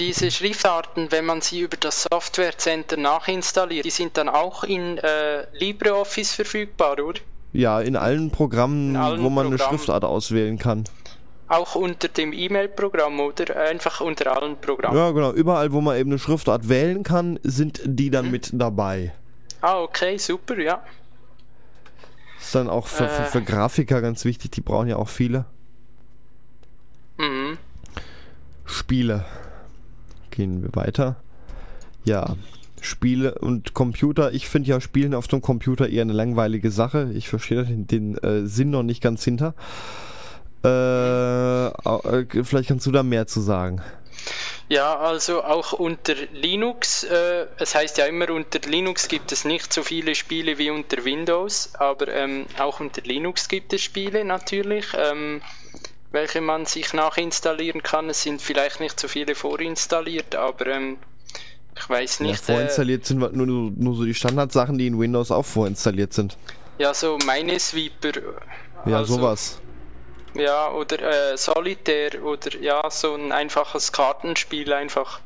[0.00, 4.96] Diese Schriftarten, wenn man sie über das Software Center nachinstalliert, die sind dann auch in
[4.98, 7.20] äh, LibreOffice verfügbar, oder?
[7.52, 9.78] Ja, in allen Programmen, In allen wo man eine Programmen.
[9.78, 10.84] Schriftart auswählen kann.
[11.48, 14.96] Auch unter dem E-Mail-Programm oder einfach unter allen Programmen.
[14.96, 15.32] Ja, genau.
[15.32, 19.12] Überall, wo man eben eine Schriftart wählen kann, sind die dann mit dabei.
[19.60, 20.82] Ah, okay, super, ja.
[22.40, 23.26] Ist dann auch für, für, Äh.
[23.26, 25.44] für Grafiker ganz wichtig, die brauchen ja auch viele.
[27.18, 27.58] Mhm.
[28.64, 29.26] Spiele.
[30.40, 31.16] Gehen wir weiter.
[32.02, 32.34] Ja,
[32.80, 34.32] Spiele und Computer.
[34.32, 37.10] Ich finde ja Spielen auf dem Computer eher eine langweilige Sache.
[37.12, 39.52] Ich verstehe den, den äh, Sinn noch nicht ganz hinter.
[40.64, 43.82] Äh, äh, vielleicht kannst du da mehr zu sagen.
[44.70, 49.74] Ja, also auch unter Linux, äh, es heißt ja immer, unter Linux gibt es nicht
[49.74, 54.86] so viele Spiele wie unter Windows, aber ähm, auch unter Linux gibt es Spiele natürlich,
[54.96, 55.42] ähm,
[56.12, 58.08] welche man sich nachinstallieren kann.
[58.10, 60.98] Es sind vielleicht nicht so viele vorinstalliert, aber ähm,
[61.76, 62.48] ich weiß Ja, nicht.
[62.48, 66.36] äh, vorinstalliert sind nur, nur, so die Standardsachen, die in Windows auch vorinstalliert sind.
[66.78, 68.12] ja, so Minesweeper.
[68.86, 69.60] Ja, also, sowas.
[70.34, 75.20] Ja, oder äh, Solitaire oder ja, so ein einfaches Kartenspiel einfach.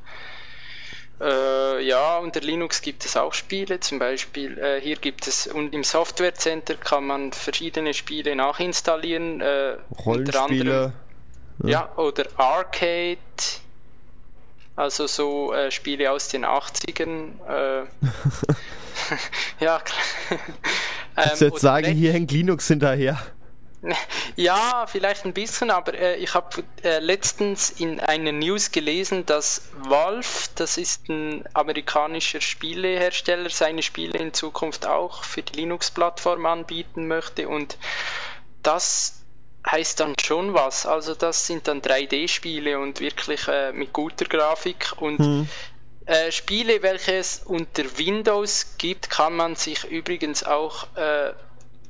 [1.20, 5.72] Äh, ja, unter Linux gibt es auch Spiele, zum Beispiel äh, hier gibt es und
[5.72, 9.40] im Software Center kann man verschiedene Spiele nachinstallieren.
[9.40, 10.92] Äh, unter Rollenspiele.
[11.64, 13.18] ja, oder Arcade,
[14.74, 17.28] also so äh, Spiele aus den 80ern.
[17.48, 17.84] Äh,
[19.60, 20.38] ja, klar.
[21.16, 23.18] Ähm, jetzt oder sagen, Net- hier hängt Linux hinterher.
[24.36, 29.68] ja, vielleicht ein bisschen, aber äh, ich habe äh, letztens in einer News gelesen, dass
[29.76, 37.06] Valve, das ist ein amerikanischer Spielehersteller, seine Spiele in Zukunft auch für die Linux-Plattform anbieten
[37.08, 37.76] möchte und
[38.62, 39.24] das
[39.70, 40.86] heißt dann schon was.
[40.86, 45.48] Also das sind dann 3D-Spiele und wirklich äh, mit guter Grafik und Hm.
[46.06, 51.32] äh, Spiele, welche es unter Windows gibt, kann man sich übrigens auch, äh,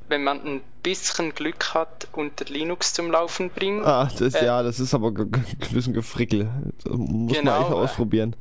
[0.07, 3.83] wenn man ein bisschen Glück hat, unter Linux zum Laufen bringen.
[3.83, 6.47] Ah, das, Äh, ja, das ist aber ein bisschen gefrickel.
[6.83, 8.35] Das muss Genau, man echt äh, ausprobieren.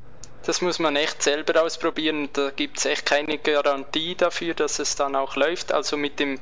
[0.46, 2.28] Das muss man echt selber ausprobieren.
[2.34, 5.72] Da gibt es echt keine Garantie dafür, dass es dann auch läuft.
[5.72, 6.38] Also mit dem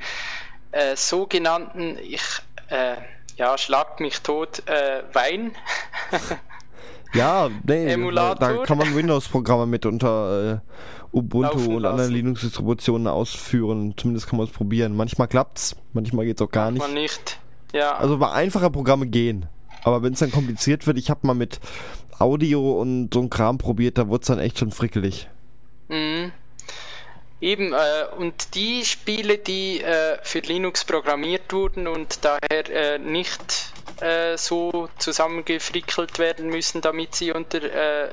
[0.72, 2.22] äh, sogenannten, ich
[2.68, 2.96] äh,
[3.36, 5.54] ja, schlag mich tot, äh, Wein.
[7.14, 8.34] Ja, nee, da, Emulator.
[8.36, 10.58] da kann man Windows-Programme mit unter äh,
[11.16, 12.12] Ubuntu Laufen und anderen.
[12.12, 13.94] Linux-Distributionen ausführen.
[13.96, 14.96] Zumindest kann man es probieren.
[14.96, 16.80] Manchmal klappt's, manchmal geht's auch gar nicht.
[16.80, 17.38] man nicht.
[17.72, 19.46] Ja, Also bei einfache Programme gehen.
[19.84, 21.60] Aber wenn es dann kompliziert wird, ich habe mal mit
[22.18, 25.28] Audio und so ein Kram probiert, da wurde es dann echt schon frickelig.
[25.88, 26.32] Mhm.
[27.40, 27.76] Eben, äh,
[28.18, 33.72] und die Spiele, die äh, für Linux programmiert wurden und daher äh, nicht
[34.02, 38.10] äh, so zusammengefrickelt werden müssen, damit sie unter äh,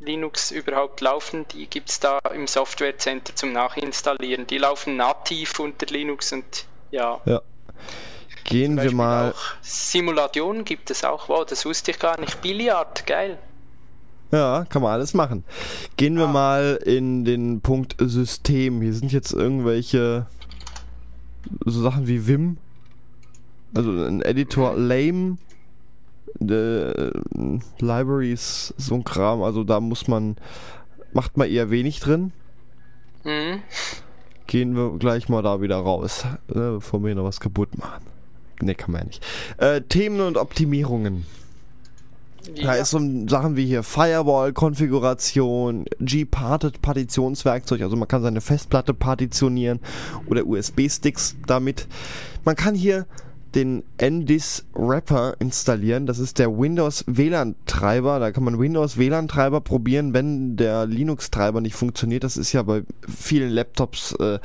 [0.00, 4.46] Linux überhaupt laufen, die gibt es da im Software Center zum Nachinstallieren.
[4.46, 7.20] Die laufen nativ unter Linux und ja.
[7.24, 7.40] Ja.
[8.44, 9.32] Gehen wir mal.
[9.32, 11.28] Auch Simulationen gibt es auch.
[11.28, 12.42] Wow, das wusste ich gar nicht.
[12.42, 13.38] Billard, geil.
[14.30, 15.44] Ja, kann man alles machen.
[15.96, 16.32] Gehen wir ah.
[16.32, 18.82] mal in den Punkt System.
[18.82, 20.26] Hier sind jetzt irgendwelche
[21.64, 22.58] so Sachen wie Vim,
[23.74, 24.76] also ein Editor.
[24.76, 25.36] Lame,
[26.40, 27.10] äh,
[27.80, 29.42] Libraries, so ein Kram.
[29.42, 30.36] Also da muss man,
[31.12, 32.32] macht man eher wenig drin.
[33.24, 33.62] Mhm.
[34.46, 38.04] Gehen wir gleich mal da wieder raus, ne, bevor wir noch was kaputt machen.
[38.60, 39.24] Ne, kann man ja nicht.
[39.56, 41.26] Äh, Themen und Optimierungen.
[42.54, 42.64] Ja.
[42.64, 49.80] Da ist so Sachen wie hier Firewall-Konfiguration, G-Parted Partitionswerkzeug, also man kann seine Festplatte partitionieren
[50.26, 51.88] oder USB-Sticks damit.
[52.44, 53.06] Man kann hier
[53.54, 56.06] den NDIS Wrapper installieren.
[56.06, 58.18] Das ist der Windows WLAN-Treiber.
[58.18, 62.24] Da kann man Windows WLAN-Treiber probieren, wenn der Linux-Treiber nicht funktioniert.
[62.24, 64.38] Das ist ja bei vielen Laptops äh,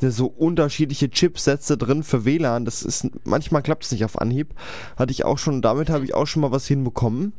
[0.00, 2.64] so unterschiedliche Chipsätze drin für WLAN.
[2.64, 4.54] Das ist manchmal klappt es nicht auf Anhieb.
[4.96, 5.62] Hatte ich auch schon.
[5.62, 7.32] Damit habe ich auch schon mal was hinbekommen.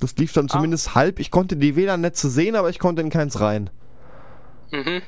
[0.00, 0.54] Das lief dann ah.
[0.54, 1.20] zumindest halb.
[1.20, 3.70] Ich konnte die WLAN-Netze sehen, aber ich konnte in keins rein.
[4.72, 5.02] Mhm.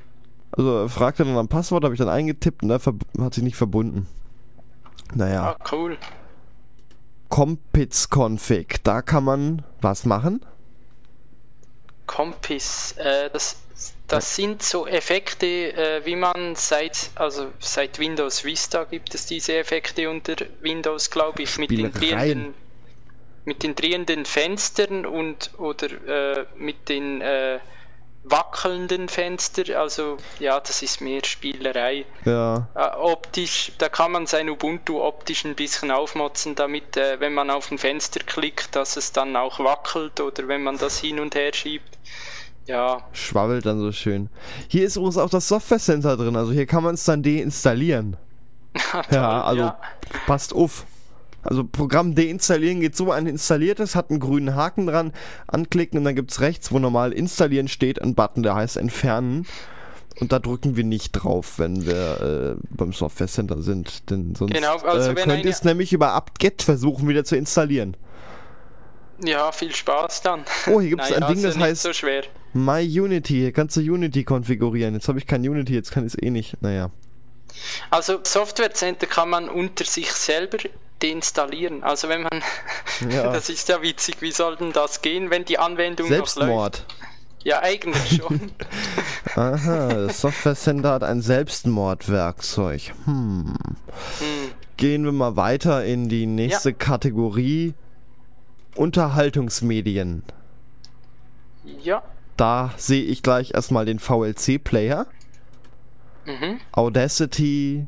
[0.53, 2.81] Also fragte dann am Passwort, habe ich dann eingetippt und er
[3.21, 4.07] hat sich nicht verbunden.
[5.15, 5.57] Naja.
[5.59, 5.97] Ah, cool.
[7.29, 10.45] Compits Config, da kann man was machen?
[12.07, 13.57] Compis, äh, das,
[14.07, 19.57] das sind so Effekte, äh, wie man seit, also seit Windows Vista gibt es diese
[19.57, 22.55] Effekte unter Windows, glaube ich, mit den drehenden,
[23.45, 25.89] mit den drehenden Fenstern und oder
[26.41, 27.59] äh, mit den äh,
[28.25, 32.07] wackelnden Fenster, also ja, das ist mehr Spielerei.
[32.25, 32.69] Ja.
[32.75, 37.51] Äh, optisch, da kann man sein Ubuntu optisch ein bisschen aufmotzen, damit, äh, wenn man
[37.51, 41.35] auf ein Fenster klickt, dass es dann auch wackelt oder wenn man das hin und
[41.35, 41.99] her schiebt.
[42.67, 43.03] Ja.
[43.13, 44.31] Schwabbelt dann so schön.
[44.69, 48.17] Hier ist übrigens auch das Software Center drin, also hier kann man es dann deinstallieren.
[49.11, 49.79] ja, also ja.
[50.27, 50.87] passt auf.
[51.45, 55.13] Also Programm deinstallieren geht so, ein installiertes hat einen grünen Haken dran,
[55.47, 59.47] anklicken und dann gibt es rechts, wo normal installieren steht, ein Button, der heißt entfernen.
[60.21, 64.11] Und da drücken wir nicht drauf, wenn wir äh, beim Software Center sind.
[64.11, 67.97] Denn sonst genau, also äh, könnt ihr es nämlich über apt-get versuchen wieder zu installieren.
[69.25, 70.45] Ja, viel Spaß dann.
[70.69, 71.91] Oh, hier gibt es ein Ding, das heißt so
[72.53, 73.35] MyUnity.
[73.35, 74.95] Hier kannst du Unity konfigurieren.
[74.95, 76.63] Jetzt habe ich kein Unity, jetzt kann ich es eh nicht.
[76.63, 76.91] Naja.
[77.91, 80.59] Also Software Center kann man unter sich selber
[81.05, 81.83] deinstallieren.
[81.83, 82.43] Also wenn man,
[83.11, 83.33] ja.
[83.33, 86.85] das ist ja witzig, wie soll denn das gehen, wenn die Anwendung Selbstmord.
[87.43, 88.53] Ja, eigentlich schon.
[89.37, 92.95] Aha, das Software Center hat ein Selbstmordwerkzeug.
[93.05, 93.55] Hm.
[94.19, 94.51] hm.
[94.79, 96.77] Gehen wir mal weiter in die nächste ja.
[96.77, 97.75] Kategorie.
[98.75, 100.25] Unterhaltungsmedien.
[101.83, 102.03] Ja.
[102.37, 105.07] Da sehe ich gleich erstmal den VLC-Player.
[106.27, 106.61] Mhm.
[106.73, 107.87] Audacity,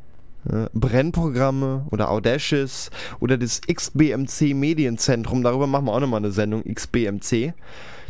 [0.75, 2.91] Brennprogramme oder Audacious
[3.21, 5.43] oder das XBMC Medienzentrum.
[5.43, 7.55] Darüber machen wir auch nochmal eine Sendung, XBMC.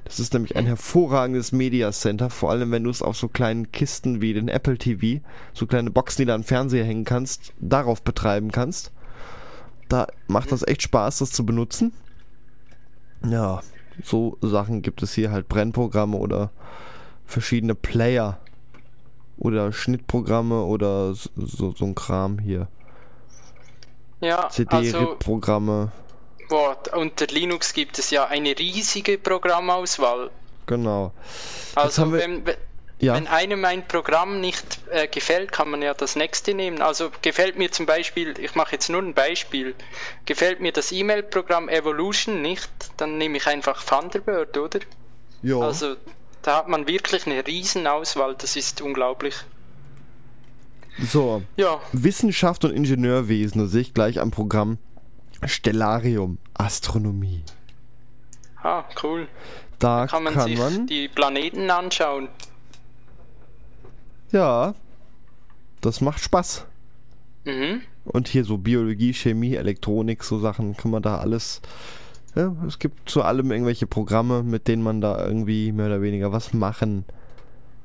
[0.05, 3.73] Das ist nämlich ein hervorragendes Media Center, vor allem wenn du es auf so kleinen
[3.73, 5.21] Kisten wie den Apple TV,
[5.53, 8.93] so kleine Boxen, die an den Fernseher hängen kannst, darauf betreiben kannst.
[9.89, 11.93] Da macht das echt Spaß, das zu benutzen.
[13.29, 13.63] Ja,
[14.03, 16.51] so Sachen gibt es hier halt Brennprogramme oder
[17.25, 18.39] verschiedene Player
[19.39, 22.69] oder Schnittprogramme oder so, so ein Kram hier.
[24.21, 25.91] Ja, CD-RIP-Programme.
[25.93, 30.31] Also, boah, unter Linux gibt es ja eine riesige Programmauswahl.
[30.67, 31.13] Genau.
[31.75, 32.43] Also wenn,
[32.99, 33.15] ja.
[33.15, 36.81] wenn einem ein Programm nicht äh, gefällt, kann man ja das nächste nehmen.
[36.81, 39.75] Also gefällt mir zum Beispiel, ich mache jetzt nur ein Beispiel,
[40.25, 44.81] gefällt mir das E-Mail-Programm Evolution nicht, dann nehme ich einfach Thunderbird, oder?
[45.43, 45.61] Ja.
[45.61, 45.97] Also
[46.47, 49.35] da hat man wirklich eine Riesenauswahl, das ist unglaublich.
[50.99, 51.81] So, ja.
[51.93, 54.79] Wissenschaft und Ingenieurwesen, da sehe ich gleich am Programm
[55.45, 57.43] Stellarium, Astronomie.
[58.63, 59.27] Ah, cool.
[59.81, 62.29] Da, da kann man kann sich man die Planeten anschauen.
[64.31, 64.75] Ja,
[65.81, 66.65] das macht Spaß.
[67.45, 67.83] Mhm.
[68.05, 71.61] Und hier so Biologie, Chemie, Elektronik, so Sachen kann man da alles
[72.37, 76.33] ja, es gibt zu allem irgendwelche Programme, mit denen man da irgendwie mehr oder weniger
[76.33, 77.05] was machen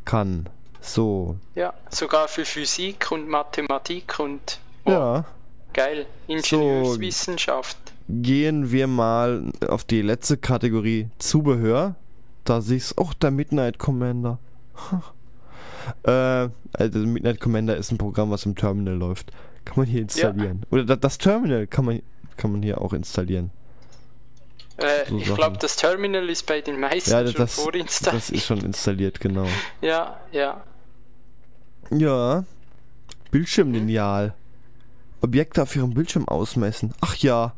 [0.04, 0.50] kann.
[0.82, 1.38] So.
[1.56, 5.26] Ja, sogar für Physik und Mathematik und oh, ja.
[5.74, 7.78] geil, Ingenieurswissenschaft.
[7.86, 11.96] So, gehen wir mal auf die letzte Kategorie Zubehör.
[12.44, 14.40] Da siehst du auch der Midnight Commander.
[16.04, 19.32] äh, also Midnight Commander ist ein Programm, was im Terminal läuft.
[19.64, 20.66] Kann man hier installieren.
[20.72, 20.80] Ja.
[20.80, 22.02] Oder das Terminal kann man,
[22.36, 23.52] kann man hier auch installieren.
[24.82, 28.22] Äh, so ich glaube, das Terminal ist bei den meisten ja, das, schon vorinstalliert.
[28.22, 29.48] Das ist schon installiert, genau.
[29.82, 30.64] ja, ja.
[31.92, 32.46] Ja.
[33.32, 34.34] Bildschirmlineal.
[35.22, 36.94] Objekte auf ihrem Bildschirm ausmessen.
[37.02, 37.54] Ach ja.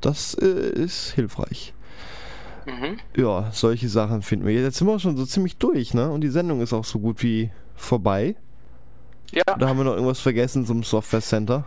[0.00, 1.72] Das äh, ist hilfreich.
[2.66, 2.98] Mhm.
[3.16, 4.52] Ja, solche Sachen finden wir.
[4.52, 6.10] Jetzt sind wir schon so ziemlich durch, ne?
[6.10, 8.36] Und die Sendung ist auch so gut wie vorbei.
[9.32, 11.64] Ja, Da haben wir noch irgendwas vergessen zum Software Center.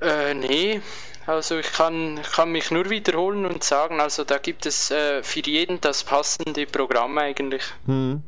[0.00, 0.80] äh, nee.
[1.26, 5.40] Also ich kann, kann mich nur wiederholen und sagen, also da gibt es äh, für
[5.40, 7.62] jeden das passende Programm eigentlich.
[7.86, 8.22] Hm.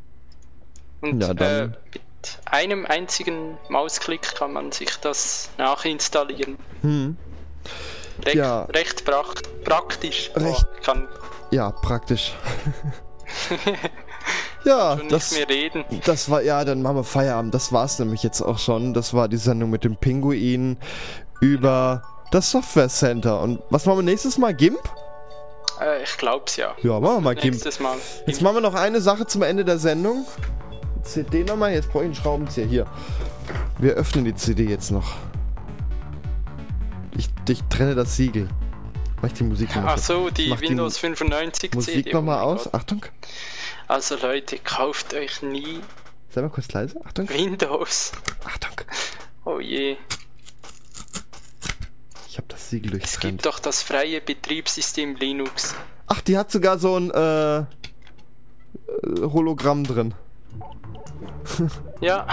[1.00, 2.02] Und Ja, äh, mit
[2.46, 6.56] einem einzigen Mausklick kann man sich das nachinstallieren.
[6.82, 7.16] Hm.
[8.24, 8.62] Recht, Ja.
[8.64, 9.04] recht
[9.64, 10.30] praktisch.
[10.34, 11.06] Recht- Oh, kann
[11.52, 12.34] Ja, praktisch.
[14.64, 15.84] ja, das, nicht mehr reden.
[16.04, 17.54] das war, ja, dann machen wir Feierabend.
[17.54, 18.92] Das war's nämlich jetzt auch schon.
[18.94, 20.78] Das war die Sendung mit dem Pinguin
[21.40, 23.40] über das Software Center.
[23.40, 24.54] Und was machen wir nächstes Mal?
[24.54, 24.78] GIMP?
[25.80, 26.74] Äh, ich glaub's ja.
[26.82, 27.54] Ja, machen wir mal GIMP.
[27.54, 27.96] Nächstes Mal.
[28.26, 30.26] Jetzt machen wir noch eine Sache zum Ende der Sendung.
[31.02, 32.66] CD nochmal, jetzt brauche ich einen Schraubenzieher.
[32.66, 32.86] Hier.
[33.78, 35.14] Wir öffnen die CD jetzt noch.
[37.16, 38.48] Ich, ich trenne das Siegel.
[39.20, 39.94] Mach ich die Musik nochmal.
[39.96, 42.12] Ach so, die Mach die Windows 95 Musik CD.
[42.12, 42.64] nochmal oh aus.
[42.64, 42.74] Gott.
[42.74, 43.06] Achtung.
[43.88, 45.80] Also Leute, kauft euch nie
[46.30, 47.00] Sei mal kurz leise.
[47.04, 47.28] Achtung.
[47.30, 48.12] Windows.
[48.44, 48.74] Achtung.
[49.44, 49.96] Oh je.
[52.38, 53.32] Ich habe das Siegel Es durchtrennt.
[53.42, 55.74] gibt doch das freie Betriebssystem Linux.
[56.06, 57.64] Ach, die hat sogar so ein äh, äh,
[59.22, 60.14] Hologramm drin.
[62.00, 62.28] Ja.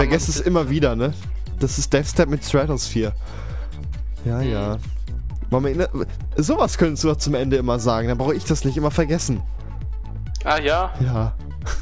[0.00, 1.12] Vergesse es immer wieder, ne?
[1.58, 3.12] Das ist Deathstep mit Stratosphere.
[4.24, 4.78] Ja, ja.
[5.50, 6.06] Wollen wir in-
[6.42, 9.42] Sowas könntest du doch zum Ende immer sagen, dann brauche ich das nicht immer vergessen.
[10.44, 10.92] Ah ja.
[11.04, 11.32] Ja.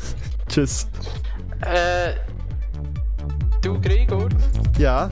[0.48, 0.88] Tschüss.
[1.60, 2.14] Äh,
[3.62, 4.28] du Gregor,
[4.78, 5.10] Ja.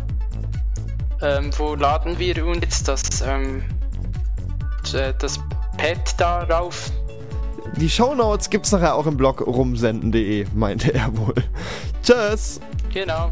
[1.22, 3.62] ähm, wo laden wir uns jetzt das, ähm,
[4.94, 5.38] äh, das
[5.76, 6.90] Pad darauf?
[7.76, 11.34] Die Shownotes gibt's nachher auch im Blog rumsenden.de, meinte er wohl.
[12.02, 12.60] Tschüss.
[12.96, 13.30] you know,